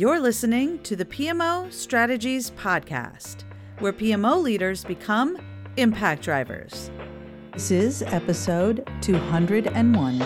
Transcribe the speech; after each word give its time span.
You're 0.00 0.18
listening 0.18 0.82
to 0.84 0.96
the 0.96 1.04
PMO 1.04 1.70
Strategies 1.70 2.52
Podcast, 2.52 3.44
where 3.80 3.92
PMO 3.92 4.42
leaders 4.42 4.82
become 4.82 5.36
impact 5.76 6.22
drivers. 6.22 6.90
This 7.52 7.70
is 7.70 8.02
episode 8.04 8.88
201. 9.02 10.20